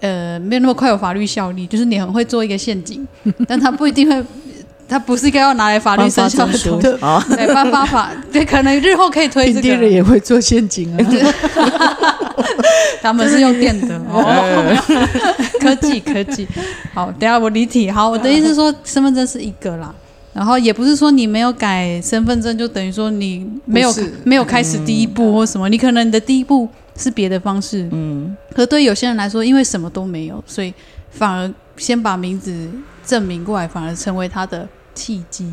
[0.00, 3.06] 呃，没有那么快有法律效力，就是你很会做一个陷阱，
[3.48, 4.22] 但他不一定会，
[4.86, 6.88] 他不是一个要拿来法律生效的东西。
[7.34, 9.74] 对，颁发法，对，可能日后可以推这个。
[9.76, 10.98] 人也会做陷阱啊，
[13.00, 14.76] 他们是用电的哦，
[15.60, 16.46] 科技科技。
[16.92, 17.90] 好，等下我离题。
[17.90, 19.94] 好，我的意思是说，身份证是一个啦，
[20.34, 26.68] 然后也不是说你没有改身份证就等于说你没有没有开始第一步或什么，你可能你的第一步。
[26.96, 30.72] 是别的方式，嗯，可对有些人来说，因为什么都没有，所以
[31.10, 32.70] 反而先把名字
[33.04, 35.44] 证明过来，反而成为他的契机。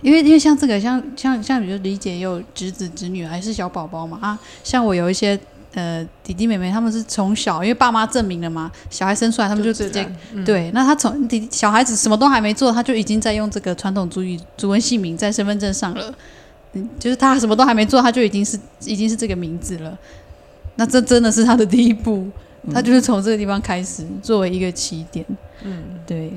[0.00, 5.38] 因为因为像这个，像像像，比如理解有侄子侄女还是小宝宝嘛啊，像我有一些
[5.74, 10.06] 呃弟弟妹妹，他们是从小因为爸妈证明了嘛，小孩生出来他们就直接
[10.44, 16.14] 对，那他从弟小孩子什么都还没做，他就已经在用这个传统主语主文姓名在身份证上了，
[16.72, 19.98] 嗯，就是他什么都还没做，他就已经是已经是这个名字了。
[20.76, 22.26] 那这真的是他的第一步，
[22.72, 25.24] 他就是从这个地方开始作为一个起点。
[25.62, 26.32] 嗯，对。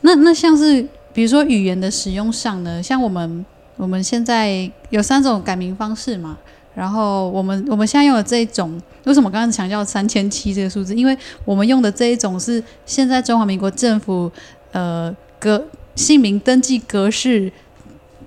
[0.00, 3.44] 那那像是比如说语言的使用上呢，像我们
[3.76, 6.36] 我们现在有三种改名方式嘛，
[6.74, 10.94] 然后我们我们现在用的这一种，为什么刚刚强调三千七这个数字？
[10.94, 14.30] 因为我们用的这一种是现在中华民国政府
[14.72, 17.52] 呃格姓名登记格式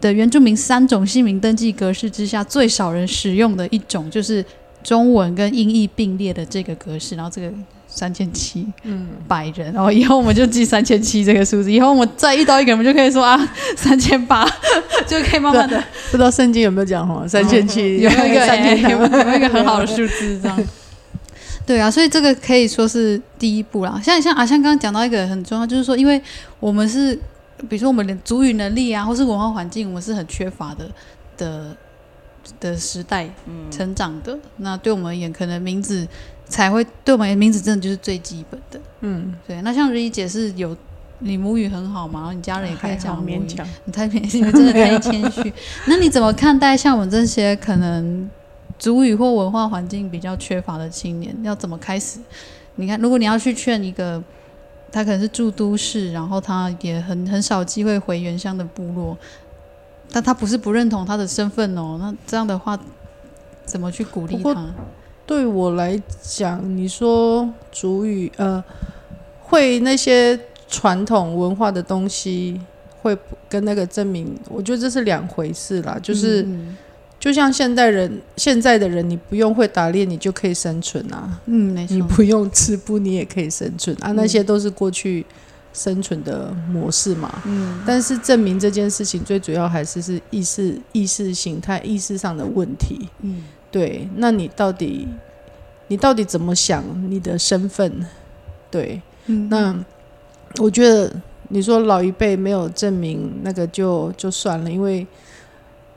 [0.02, 4.44] 的原住民三种姓名登记格式之下最少人使用的一种，就是。
[4.84, 7.50] 中文跟音译并列的这个格式，然后这个
[7.96, 13.38] 三千七，嗯，百人，然后以后我们就记三千七这个数字，以后我们再遇到一个，我们就可以说啊，
[13.78, 14.44] 三千八，
[15.06, 15.82] 就可以慢慢的。
[16.10, 20.64] 不知道圣经有没有讲哦，三千七有没有一个三千有没有一个很好的数字这样？
[21.66, 24.02] 对啊，所以这个可以说是第一步啦。
[24.04, 26.20] 像像啊，像刚刚讲到一个很重要，就是说，因为
[26.60, 27.16] 我们是，
[27.70, 30.90] 比如说我们的主语能力啊，或是文化环境，我们是很缺乏的
[31.38, 31.76] 的。
[32.60, 33.26] 的时代
[33.72, 36.06] 成长的，那对我们而言，可能名字
[36.54, 38.80] 才会对我们名字真的就是最基本的。
[39.02, 39.60] 嗯，对。
[39.64, 40.78] 那像瑞姐是有
[41.18, 43.42] 你母语很好嘛，然后你家人也可以讲母语，
[43.86, 45.52] 你太谦虚，真的太谦虚。
[45.88, 48.30] 那你怎么看待像我们这些可能
[48.78, 52.20] 主语或文化环境比较缺乏的青年，要怎么开始？
[52.76, 54.24] 你看，如果你要去劝一个
[54.92, 59.18] 他可能是住都市，然后他也很很少机会回原乡的部落。
[60.12, 62.78] 但他不是不认同他的身份哦，那这样的话，
[63.66, 64.68] 怎么去鼓励他？
[65.26, 68.64] 对我来讲，你说主语呃，
[69.42, 72.60] 会那些传统文化的东西，
[73.02, 73.18] 会
[73.50, 75.98] 跟那个证明，我觉得这是两回事啦。
[76.02, 76.78] 就是、嗯
[77.24, 81.40] 就像现代人，现在的人，你不用会打猎，你就可以生存啊。
[81.46, 84.12] 嗯，没错你，不用吃布，你也可以生存啊。
[84.12, 85.26] 那些都是过去
[85.72, 87.42] 生存的模式嘛。
[87.46, 93.08] 嗯，但是证明这件事情最主要还是是意识、意识形态、意识上的问题。
[93.22, 93.44] 嗯，
[93.74, 95.08] 对，那你到底
[95.88, 98.06] 你到底怎么想你的身份？
[98.70, 99.76] 对，嗯那
[100.60, 101.12] 我觉得
[101.50, 105.06] 你说老一辈没有证明那个就就算了，因为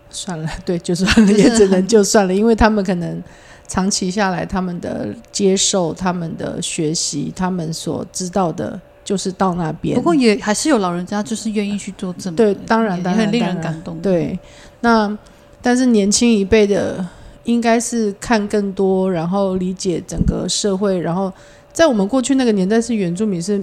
[0.09, 3.23] 算了， 对，就算了，就是也只能就算了，因为他们可能
[3.69, 9.95] 长期下来，他们的接受、他们的学习、他们所知道的，就是到那边。
[9.95, 13.99] 不过也还是有老人家就是愿意去做证明，对，当然，也当然，很令人感动。
[14.01, 14.39] 对，
[14.81, 15.19] 那
[15.61, 17.07] 但是年轻一辈的
[17.47, 21.33] 应该是看更多，然后理解整个社会，然后
[21.73, 23.63] 在我们过去那个年代是原住民是，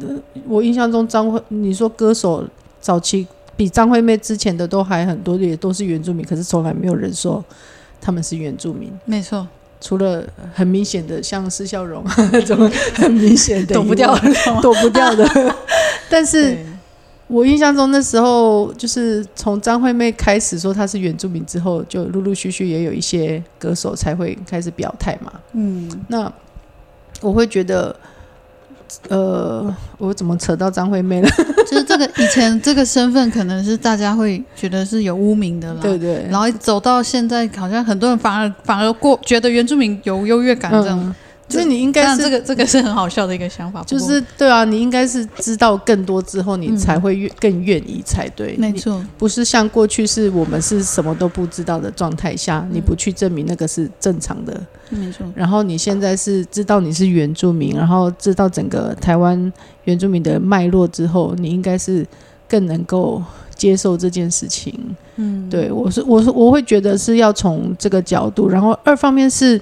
[0.00, 0.16] 呃，
[0.48, 2.44] 我印象中张惠，你说歌手
[2.80, 7.44] 早期比张惠妹之前的都还很多，也都是原住民，可是从来没有人说
[8.00, 8.92] 他们是原住民。
[9.04, 9.46] 没错，
[9.80, 14.16] 除了很明显的像施孝荣那种很明显的躲不掉
[14.62, 15.28] 躲不掉的，
[16.08, 16.66] 但是对
[17.32, 25.32] 我印象中那时候就是从张惠妹开始说她是原住民之后，就陆陆续续也有一些歌手才会开始表态嘛。
[25.54, 26.30] 嗯，那
[27.22, 27.96] 我会觉得，
[29.08, 31.28] 呃，我怎么扯到张惠妹了？
[31.66, 41.00] 就是这个以前这个身份可能是大家会觉得是有污名的啦，对对，然后走到现在，好像很多人反而反而过觉得原住民有优越感这样。
[41.00, 41.14] 嗯，
[41.52, 48.56] 就是你应该是这个这个是很好笑的一个想法， 就是对啊，你应该是知道更多之后，你嗯才会越更愿意才对。
[48.56, 54.60] 没错，不是像过去是我们是什么都不知道的状态下，嗯你不去证明那个是正常的。
[54.90, 59.52] 没错，然后你现在是知道你是原住民，然后知道整个台湾
[59.84, 62.06] 原住民的脉络之后，你应该是
[62.46, 63.22] 更能够
[63.56, 64.78] 接受这件事情。
[65.16, 69.58] 嗯，对我是我是我会觉得是要从这个角度，然后二方面是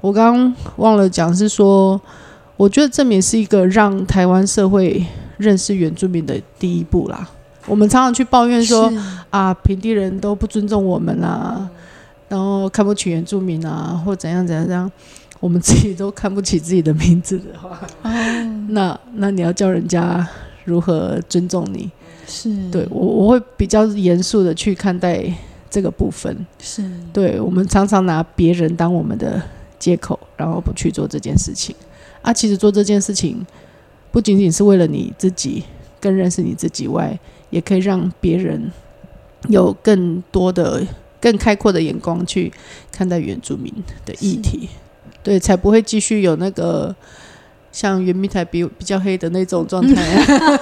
[0.00, 2.00] 我刚刚忘了讲是说，
[2.56, 5.04] 我觉得证明是一个让台湾社会
[5.38, 7.28] 认识原住民的第一步啦。
[7.66, 8.90] 我们常常去抱怨说
[9.28, 11.68] 啊，平地人都不尊重我们啊，
[12.28, 14.90] 然后看不起原住民啊，或怎样怎样怎样，
[15.38, 18.10] 我们自己都看不起自己的名字的话，哦，
[18.70, 20.26] 那那你要叫人家
[20.64, 21.90] 如何尊重你？
[22.26, 25.22] 是，对我我会比较严肃的去看待
[25.68, 26.46] 这个部分。
[26.58, 26.82] 是，
[27.12, 29.40] 对我们常常拿别人当我们的
[29.80, 31.74] 借口，然后不去做这件事情
[32.22, 32.32] 啊。
[32.32, 33.44] 其实做这件事情
[34.12, 35.64] 不仅仅是为了你自己
[35.98, 37.18] 更认识你自己外，
[37.50, 38.70] 也可以让别人
[39.48, 40.86] 有更多的、
[41.20, 42.52] 更开阔的眼光去
[42.92, 43.72] 看待原住民
[44.06, 44.68] 的议题，
[45.24, 46.94] 对，才不会继续有那个。
[47.72, 50.02] 像圆明台比比较黑的那种状态、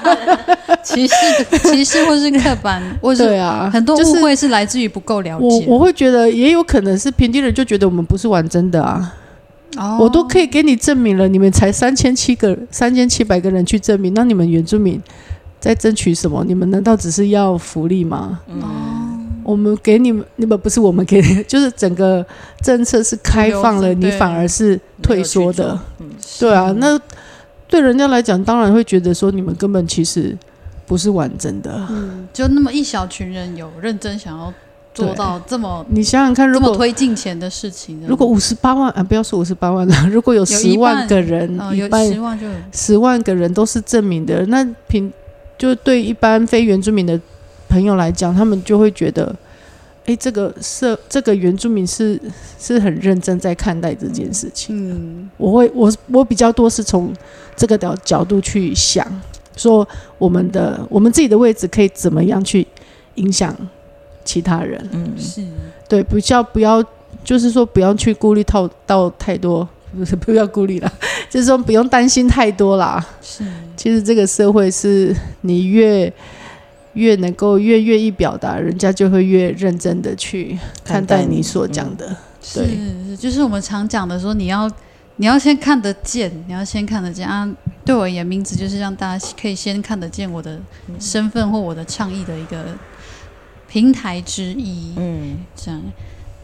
[0.85, 1.15] 歧视
[1.63, 5.67] 歧视或是刻板， 或是对啊，很多误会是来自于不够了解。
[5.67, 9.15] 我我会觉得也有可能是平地人就觉得我们不是玩真的啊，
[9.77, 15.01] 哦我都可以给你证明了，你们才三千七个三千七百个人去证明，那你们原住民
[15.59, 16.45] 在争取什么？
[16.47, 18.41] 你们难道只是要福利吗？
[18.49, 18.69] 哦，
[19.45, 22.25] 我们给你们，你们不是我们给，就是整个
[22.63, 25.79] 政策是开放了，你反而是退缩的。
[26.01, 26.07] 嗯，
[26.39, 27.01] 对啊，那
[27.67, 30.37] 对人家来讲，当然会觉得说你们根本其实
[30.89, 31.87] 不是完整的。
[31.91, 34.53] 嗯，就那么一小群人有认真想要
[34.95, 45.13] 做到这么你想想看，如果推进前的事情，如果五十八万啊，不要说五十八万了， 如果有十万个人，呃有十万就有十万个人都是证明的，那平
[45.57, 47.21] 就对一般非原住民的
[47.69, 49.33] 朋友来讲，他们就会觉得，
[50.07, 52.21] 哎，这个社这个原住民是
[52.59, 54.75] 是很认真在看待这件事情。
[54.91, 57.13] 嗯我会我我比较多是从
[57.55, 59.07] 这个角角度去想，
[59.59, 59.87] 说
[60.17, 62.67] 我们的我们自己的位置可以怎么样去
[63.17, 63.55] 影响
[64.25, 64.89] 其他人。
[64.93, 65.43] 嗯，是
[65.87, 66.83] 对，比较不要，
[67.23, 70.93] 就是说不要去顾虑到到太多，不 是不要顾虑啦，
[71.29, 73.05] 就是说不用担心太多啦。
[73.21, 73.45] 是
[73.77, 76.13] 其实这个社会是你越
[76.95, 82.17] 越能够越愿意表达，人家就会越认真的去看待你所讲的。
[82.43, 82.65] 是，
[83.17, 84.71] 就是我们常讲的说，你要
[85.17, 87.49] 你要先看得见，你要先看得见啊。
[87.89, 90.61] 对我而言，名字就是让大家可以先看得见我的
[91.01, 92.77] 身份或我的倡议的一个
[93.67, 94.93] 平台之一。
[94.99, 95.83] 嗯，这样，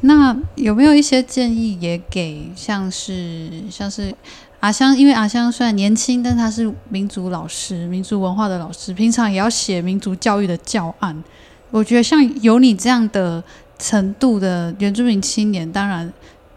[0.01, 4.15] 那有没有一些建议也给像是像是
[4.61, 4.97] 阿香？
[4.97, 11.23] 因为阿香虽然年轻，但他是民族老师、民族文化的老师，平常也要写民族教育的教案。
[11.71, 13.45] 我觉得像有你这样的
[13.79, 16.11] 程度的原住民青年，当然。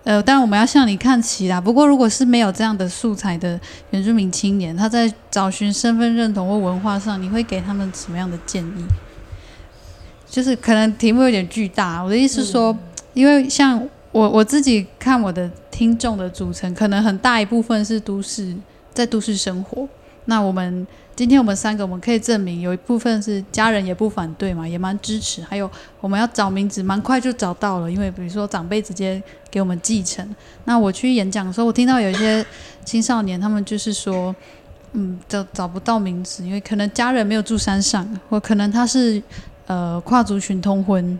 [0.08, 1.60] 呃，当然我们要向你看齐啦。
[1.60, 8.86] 不过，如果是没有这样的素材的原住民青年，他在找寻身份认同或文化上，你会给他们什么样的建议？
[10.26, 12.74] 就是可能题目有点巨大，我的意思是说，
[13.14, 18.55] 因为像我我自己看我的听众的组成，可能很大一部分是都市，
[18.93, 19.86] 在都市生活。
[20.24, 20.88] 那我们
[21.18, 25.41] 今天我们三个，我们可以证明有一部分是家人也不反对嘛，也蛮支持。
[25.41, 25.68] 还有
[25.99, 30.24] 我们要找名字，蛮快就找到了，因为比如说长辈直接给我们继承。
[30.65, 32.45] 那我去演讲的时候，我听到有一些
[32.86, 34.36] 青少年，他们就是说，
[34.91, 39.20] 嗯，找找不到名字，因为可能家人没有住山上，或可能他是
[39.65, 41.18] 呃跨族群通婚，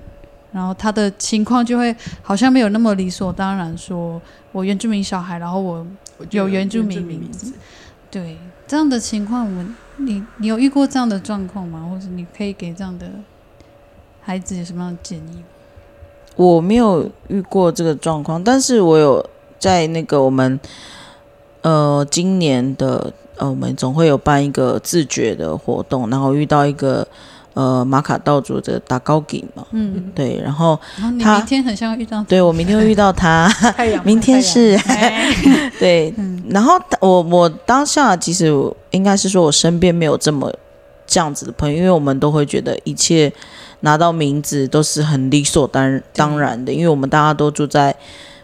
[0.52, 4.22] 然后他的情况就会好像没有那么理所当然，说
[4.52, 5.84] 我原住民小孩，然后我
[6.30, 7.52] 有原住民名字，
[8.12, 8.38] 对。
[8.68, 9.66] 这样的情况，我
[9.96, 11.88] 你你有遇过这样的状况吗？
[11.90, 13.10] 或者你可以给这样的
[14.22, 15.44] 孩子有什么样的建议？
[16.36, 19.26] 我没有遇过这个状况，但是我有
[19.58, 20.60] 在那个我们
[21.62, 27.08] 呃今年的呃我们总会有办一个自觉的活动，然后遇到一个。
[27.58, 30.80] 呃，马卡道主的打高给嘛，嗯，对，然后
[31.20, 33.52] 他明天很像遇到，对我明天会遇到他，
[34.04, 34.78] 明天是，
[35.80, 36.14] 对，
[36.50, 38.54] 然后我我当下其实
[38.92, 40.54] 应该是说我身边没有这么
[41.08, 43.34] 这样子的朋友，因为我们都会觉得一切
[43.80, 47.96] 拿到名字都是很理所当当然的，因为我们大家都住在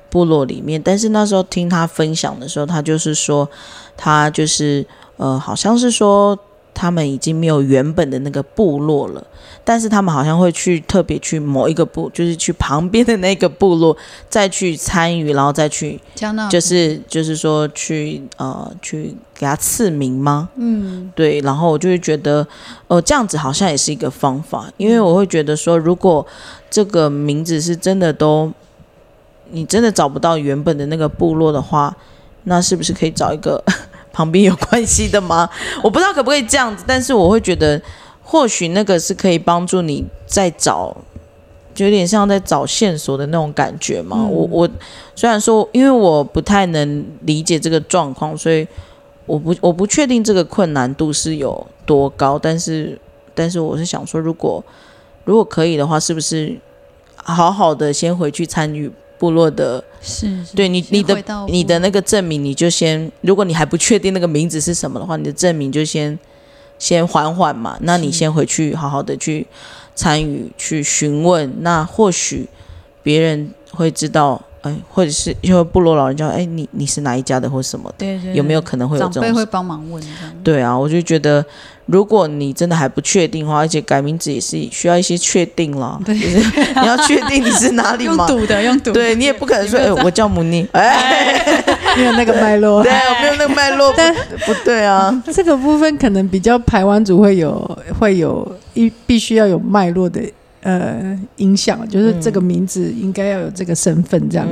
[0.10, 3.48] 部落里面，但是那时候听他分享的时候，他就是说
[3.96, 4.84] 他就是
[5.18, 6.36] 呃，好像是说。
[6.74, 9.26] 他们已经没有原本的那个部落了，
[9.64, 13.96] 但是他们好像会去特别去某一个部，就是去旁边的那个部落
[14.30, 16.00] 再去参与，然后再去，
[16.50, 20.50] 就是就是说去呃去给他赐名吗？
[20.56, 21.40] 嗯，对。
[21.42, 22.46] 然后我就会觉得，
[22.88, 26.26] 哦，这样子好像也是一个方法，因为我会觉得说，如果
[26.70, 28.52] 这个名字是真的都，
[29.52, 31.96] 你真的找不到原本的那个部落的话，
[32.46, 33.64] 那是不是可以找一个？
[34.14, 35.50] 旁边有关系的吗？
[35.84, 37.82] 我不知道可不可以这样子，但是我会觉得，
[38.22, 40.96] 或许那个是可以帮助你在找，
[41.74, 44.24] 就有点像在找线索的那种感觉嘛。
[44.26, 44.70] 我我
[45.16, 48.66] 虽然说，因为我不太能理解这个状况，所以
[49.26, 53.00] 我不我不确定这个困难度是有多高，但是
[53.34, 54.64] 但是我是想说，如果
[55.26, 56.56] 如果可以的话，是不是
[57.16, 58.92] 好好的先回去参与？
[59.24, 61.16] 部落的是对你你的
[61.48, 66.20] 你的那个证明，你就先，如果你还不确定那个名字是什么的话，你的证明就先
[66.78, 67.78] 先缓缓嘛。
[67.84, 69.48] 那你先回去好好的去
[69.96, 72.50] 参与去询问，那或许
[73.02, 74.42] 别人会知道。
[74.64, 77.96] 哎，或者是因为部落老人家，哎，你你是哪一家的，或什么的？
[78.00, 78.34] 对对。
[78.34, 79.22] 有没有可能会有这种？
[79.22, 80.02] 长辈会帮忙问
[80.42, 81.46] 对啊，我就觉得，
[81.86, 86.00] 如果你真的还不确定的话，而且改名字也是需要一些确定了。
[86.06, 86.16] 对。
[86.16, 88.28] 你要确定你是哪里嘛？
[88.28, 88.92] 用赌的，用赌。
[88.92, 90.68] 对你也不可能说，哎，我叫母尼。
[90.72, 91.64] 哎，
[91.98, 92.82] 没有那个脉络。
[92.84, 93.94] 对，没有那个脉络。
[93.96, 94.14] 但
[94.46, 100.22] 不对啊，这个部分可能比较台湾族会有会有一必须要有脉络的。
[100.62, 104.48] 呃，影响就是这个名字应该要有这个身份这样。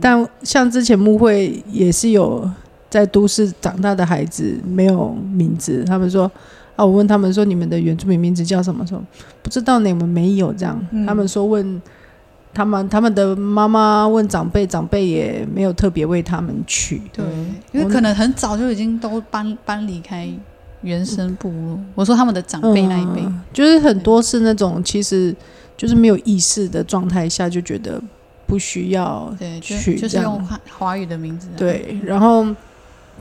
[0.00, 2.48] 但像之前木会也是有
[2.88, 6.30] 在都市长大的孩子没有名字，他们说
[6.76, 8.86] 啊，我问他们说你们的原住民名字叫什么？
[8.86, 9.02] 说
[9.42, 10.80] 不知道呢，我们没有这样。
[11.06, 11.80] 他们说问
[12.52, 17.02] 他们他们的妈妈问长辈，长辈也没有特别为他们取。
[17.12, 17.24] 对，
[17.72, 20.28] 因为可能很早就已经都搬搬离开。
[20.82, 25.36] 原生部落，我说他们的长辈那一辈，就是很多是那种，其实
[25.76, 28.00] 就是没有意识的状态下就觉得
[28.46, 30.42] 不需要去，就是用
[30.78, 31.48] 华语的名字。
[31.54, 32.46] 对，然后，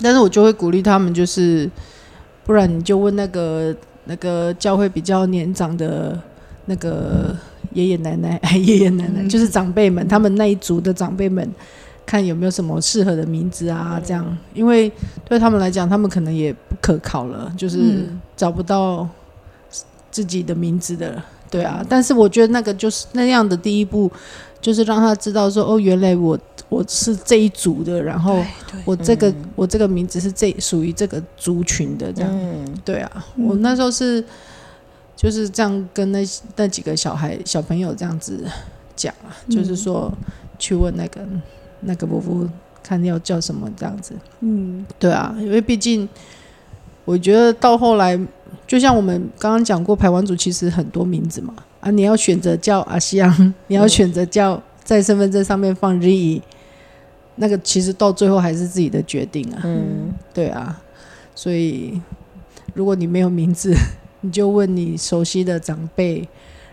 [0.02, 1.70] 但是我就会鼓励他们，就是
[2.50, 3.76] 不然你就问那个
[4.06, 6.20] 那个教会比较年长的
[6.66, 7.38] 那个
[7.74, 11.48] 爷爷奶奶， 爷爷奶奶就是长辈们，他们那一族的长辈们。
[12.08, 14.02] 看有没有什么适合的名字啊？
[14.04, 14.92] 这样，因为
[15.26, 18.04] 对他们来讲，他们可能也不可考了，就是
[18.36, 19.08] 找不到
[20.10, 21.22] 自己的名字的，
[21.52, 21.86] 对啊。
[21.88, 24.12] 但是我觉得那个就是那样的第一步，
[24.62, 26.38] 就是让他知道说，哦，原来我
[26.70, 28.44] 我是这一组的，然后
[28.86, 33.26] 我这个我这个名字是这属于这个族群的，这样，对啊。
[33.38, 34.24] 我那时候是
[35.16, 38.44] 就是这样跟那那几个小孩小朋友这样子
[38.96, 40.12] 讲啊，就是说
[40.58, 41.22] 去问那个。
[41.82, 42.46] 那个伯父
[42.84, 46.06] 看要叫什么这样子，嗯，对啊，因为毕竟
[47.06, 48.20] 我觉得到后来，
[48.68, 56.42] 就像我们刚刚讲过，排湾族其实很多名字嘛，啊，你要选择叫阿西昂， 你要选择叫在身份证上面放日语，
[57.36, 60.78] 那个其实到最后还是自己的决定啊，嗯，对啊，
[61.34, 62.02] 所以
[62.74, 63.74] 如果你没有名字，
[64.22, 66.28] 你就问你熟悉的长辈，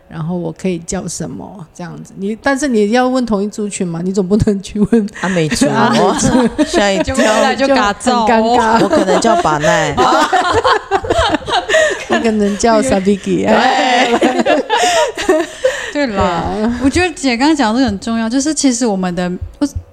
[0.08, 2.12] 然后我可以叫什么这样子。
[2.16, 6.18] 你但是你要问同一族群嘛，你总不能去问阿美族， 哇
[6.66, 9.94] 吓一就回来跳，就嘎造很尴尬，我可能叫把奈，
[12.08, 13.46] 我可能叫 Sabiki，
[15.96, 19.32] 对啦，我觉得姐刚刚讲的很重要，就是其实我们的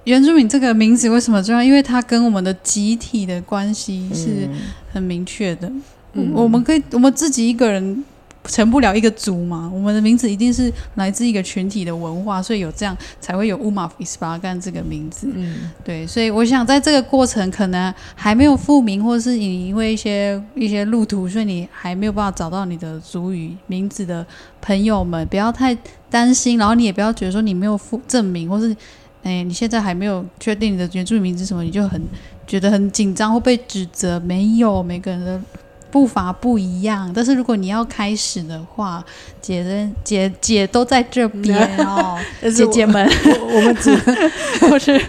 [0.03, 1.63] 原住民这个名字为什么重要？
[1.63, 4.49] 因为它跟我们的集体的关系是
[4.91, 5.71] 很明确的。
[6.11, 8.03] 嗯我们可以，我们自己一个人
[8.45, 15.27] 成不了一个族嘛，我们的名字一定是来自一个群体的文化，所以有这样才会有乌马夫伊斯巴干这个名字。
[15.33, 24.25] 嗯对，所以我想在这个过程可能还没有复名，或者是你因为一些一些路途，所以你还没有办法找到你的族语名字的
[24.61, 25.77] 朋友们，不要太
[26.09, 28.75] 担心，然后你也不要觉得说你没有复证明，或是
[29.23, 32.01] 哎你现在还没有确定你的原住民名字是什么，你就很
[32.45, 34.19] 觉得很紧张或被指责。
[34.19, 35.41] 没有，每个人的
[35.93, 39.05] 步伐不一样，但是如果你要开始的话，
[39.39, 43.07] 姐的姐姐都在这边 哦，姐姐们。
[43.23, 43.95] 我我们只
[44.67, 44.99] 或是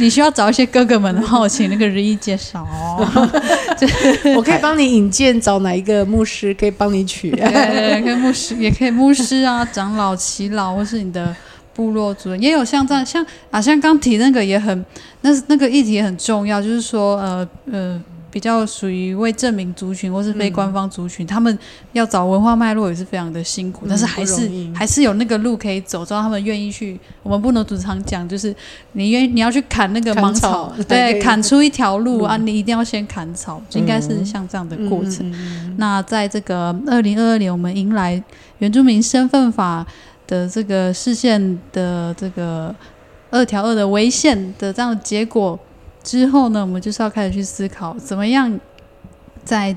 [0.00, 3.06] 你需要找一些哥哥们的话，我请那个日一介绍哦。
[4.36, 7.30] 我可以帮你引荐，找哪一个牧师可以帮你取。
[7.30, 11.32] 对对对，可以牧师，也可以牧师啊、长老、耆老，或是你的
[11.72, 14.84] 部落族人，也有像这样，像啊，像刚提那个也很，
[15.20, 18.02] 那那个议题也很重要，就是说呃呃。
[18.36, 21.58] 比较属于为证明族群或是非官方族群，他们
[21.94, 27.00] 要找文化脉络也是非常的辛苦，嗯但是还是还是有那个路可以走，只要他们愿意去。
[27.22, 28.54] 我们不能主常讲，就是
[28.92, 35.34] 你愿你要去砍那个芒草草，对，砍出一条路啊，嗯你一定要先砍草，应该是像这样的过程。
[35.78, 38.22] 那在这个二零二二年，我们迎来
[38.58, 39.86] 原住民身份法
[40.26, 42.74] 的这个视线的这个
[43.30, 45.58] 二条二的违宪的这样的结果
[46.06, 48.60] 之后呢，我们就是要开始去思考，怎么样
[49.44, 49.76] 在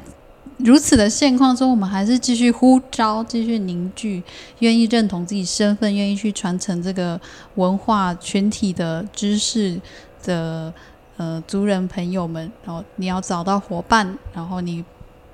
[0.57, 4.21] 如此的现况中，我们还是继续呼召、继续凝聚，
[4.59, 7.19] 愿意认同自己身份，愿意去传承这个
[7.55, 9.81] 文化群体的知识
[10.23, 10.71] 的
[11.17, 12.51] 呃族人朋友们。
[12.63, 14.85] 然后你要找到伙伴，然后你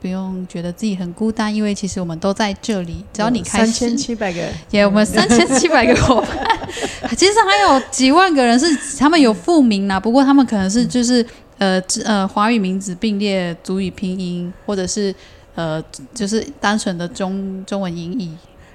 [0.02, 3.04] 不用觉得自己很孤单，因为其实我们都在这里。
[3.12, 8.68] 只要你开三始，千七百个，也我们三千七百个 伙伴，其实还有几万个人是
[8.98, 11.26] 他们有复名啦，不过他们可能是就是
[11.58, 15.14] 呃呃华语名字并列族语拼音，或者是
[15.56, 15.84] 呃
[16.14, 18.32] 就是单纯的中中文音译。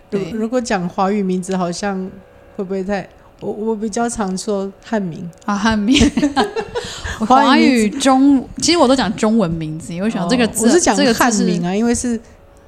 [0.08, 2.10] 对如如果讲华语名字，好像
[2.56, 3.08] 会不会太？
[3.40, 5.98] 我我比较常说汉名，啊，汉名，
[7.20, 12.20] 华华语语中，其实我都讲中文名字，因为想这个字，哦我是讲这个汉名啊，因为是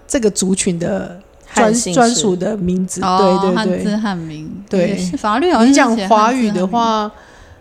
[0.07, 1.20] 这个族群的
[1.55, 3.01] 专专属的名字。
[3.01, 3.55] 对，对对。
[3.55, 4.97] 汉字对，汉名，对。
[5.18, 7.11] 法律好像你讲华语的，话，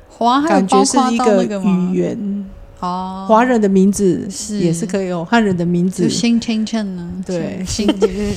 [0.10, 2.46] 华感觉是一个语言，
[2.82, 4.58] 哦，华人的名字是。
[4.58, 6.04] 也是可以用，汉人的名字。
[6.04, 7.64] 就新清称呢，对。
[7.66, 7.88] 新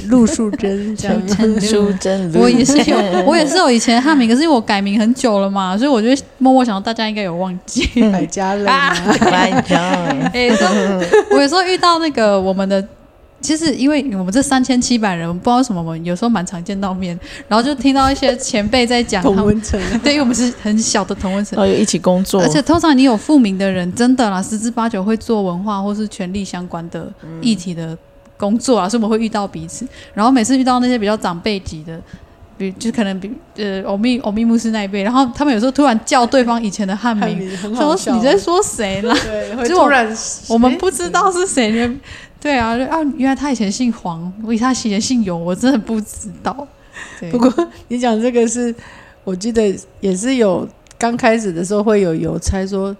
[0.09, 1.61] 陆树贞 这样。
[1.61, 7.89] 淑珍，我也是有， 我也是有以前汉名，可是因为我改名很久了嘛，所以我就默默想到大家应该有忘记。
[8.13, 8.95] 百家乐嘛，
[9.33, 9.83] 来讲，
[10.33, 12.87] 哎、这我有时候遇到那个我们的，
[13.45, 21.59] 其实因为我们这三千七百人，我们不知道什么，我们有时候蛮常见到面，然后就听到一些前辈在讲同温层，对，因为我们是很小的同温层。
[21.59, 27.95] 然后一起工作，而且通常你有复名的人，真的啦，十之八九会做文化或是权力相关的议题的
[28.39, 29.87] 工作啊，所以我们会遇到彼此。
[30.15, 32.01] 然后每次遇到那些比较长辈级的，
[32.57, 37.27] 比就可能比呃欧密欧密牧师那一辈，然后他们有时候突然叫对方以前的汉名，
[37.61, 37.95] 汉名说。
[38.15, 39.15] 你在说谁啦？
[39.23, 40.17] 对，会就我突然
[40.49, 42.01] 我们不知道是谁人。
[42.45, 46.69] 对啊，就啊，原来他以前姓黄，我以他以前姓尤，我真的不知道。
[47.19, 47.31] 对。
[47.31, 48.75] 不过你讲这个是，
[49.25, 50.69] 我记得也是有
[50.99, 52.95] 刚开始的时候会有邮差说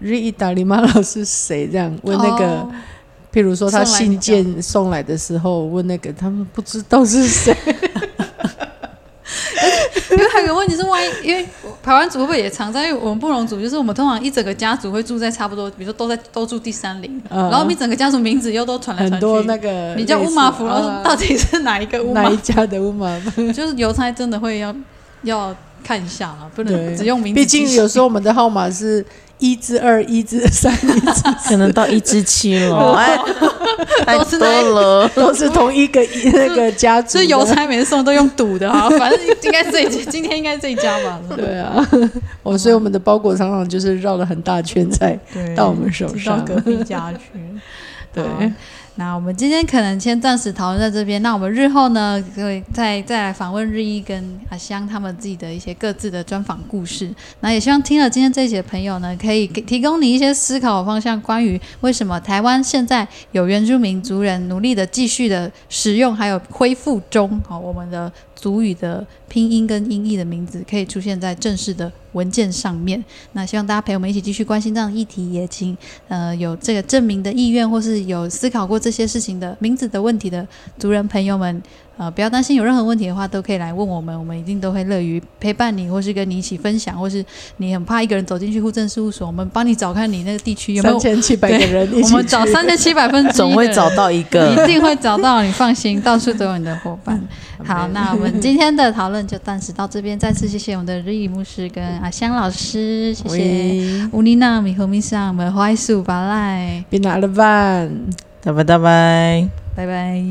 [0.00, 2.72] 日意大利马老是谁这样问那个，哦。
[3.32, 7.54] 譬如说他信件送来的时候问那个，他们不知道是谁，
[10.16, 11.46] 因为还有个问题是，万一因为
[11.82, 12.86] 台湾族会不会也常在？
[12.86, 22.36] 因为我们布农族就是我们通常一整个家族会住在差不多，比如说都在都住第三邻，嗯然后我们一整个家族名字又都传来传去，很多那个你叫乌马福，然后啊到底是哪一个乌马 哪一？
[22.38, 23.46] 家的乌马福？
[23.52, 24.74] 就是邮差真的会要
[25.22, 27.46] 要看一下啊，不能只用名字毕。
[27.46, 29.04] 竟有时候我们的号码是
[29.38, 33.16] 一至二、一至三、一至可能到一至七了， 哎，
[34.04, 35.08] 太 都是那多了。
[35.14, 36.00] 都是同一个
[36.32, 37.12] 那个家族的。
[37.12, 41.20] 所以邮差每次送都用赌的哈，反正应该这一，今天应该这一家吧？
[41.36, 41.88] 对啊，
[42.42, 45.18] 我所以我们的包裹常常就是绕了很大圈才
[45.56, 46.56] 到我们手上到上。
[46.56, 47.18] 隔壁家去。
[48.10, 48.40] 对好
[48.98, 51.22] 那我们今天可能先暂时讨论在这边。
[51.22, 57.08] 那我们日后呢，可以再再来访问日一跟阿香他们自己的一些各自的专访故事。
[57.38, 73.02] 那也希望听了今天这一集的朋友呢，可以给提供你一些思考方向，关于为什么台湾现在有原住民族人努力的继续的使用，还有恢复中，好，我们的族语的拼音跟音译的名字可以出现在正式的文件上面。
[73.32, 75.76] 那希望大家陪我们一起继续关心这样的议题，也请
[76.08, 80.46] 呃有这个证明的意愿，或是有思考过这些事情的名字的问题的
[80.78, 81.62] 族人朋友们，
[81.98, 87.24] 呃，不要担心，有任何问题的话都可以来问我们，我们一定都会乐于陪伴你，或是跟你一起分享，或是
[87.56, 91.12] 你很怕一个人走进去户政事务所，我们帮你找看你那个地区有没有三。
[91.12, 94.66] 千七百个人 一起我们找三千七百分总会找到一个一。
[94.68, 97.20] 定会找到，你放心，到处都有你的伙伴。
[97.64, 104.08] 好，那我们今天的讨论就暂时到这边，再次谢谢我们的日语牧师跟阿香老师，谢谢。
[104.12, 107.90] 乌尼娜米和米上，我们怀素巴赖，别拿了饭
[108.44, 109.48] 拜拜拜拜。
[109.74, 110.22] 拜拜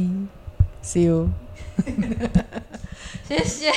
[0.83, 1.46] ，，See you。
[3.27, 3.71] 谢谢。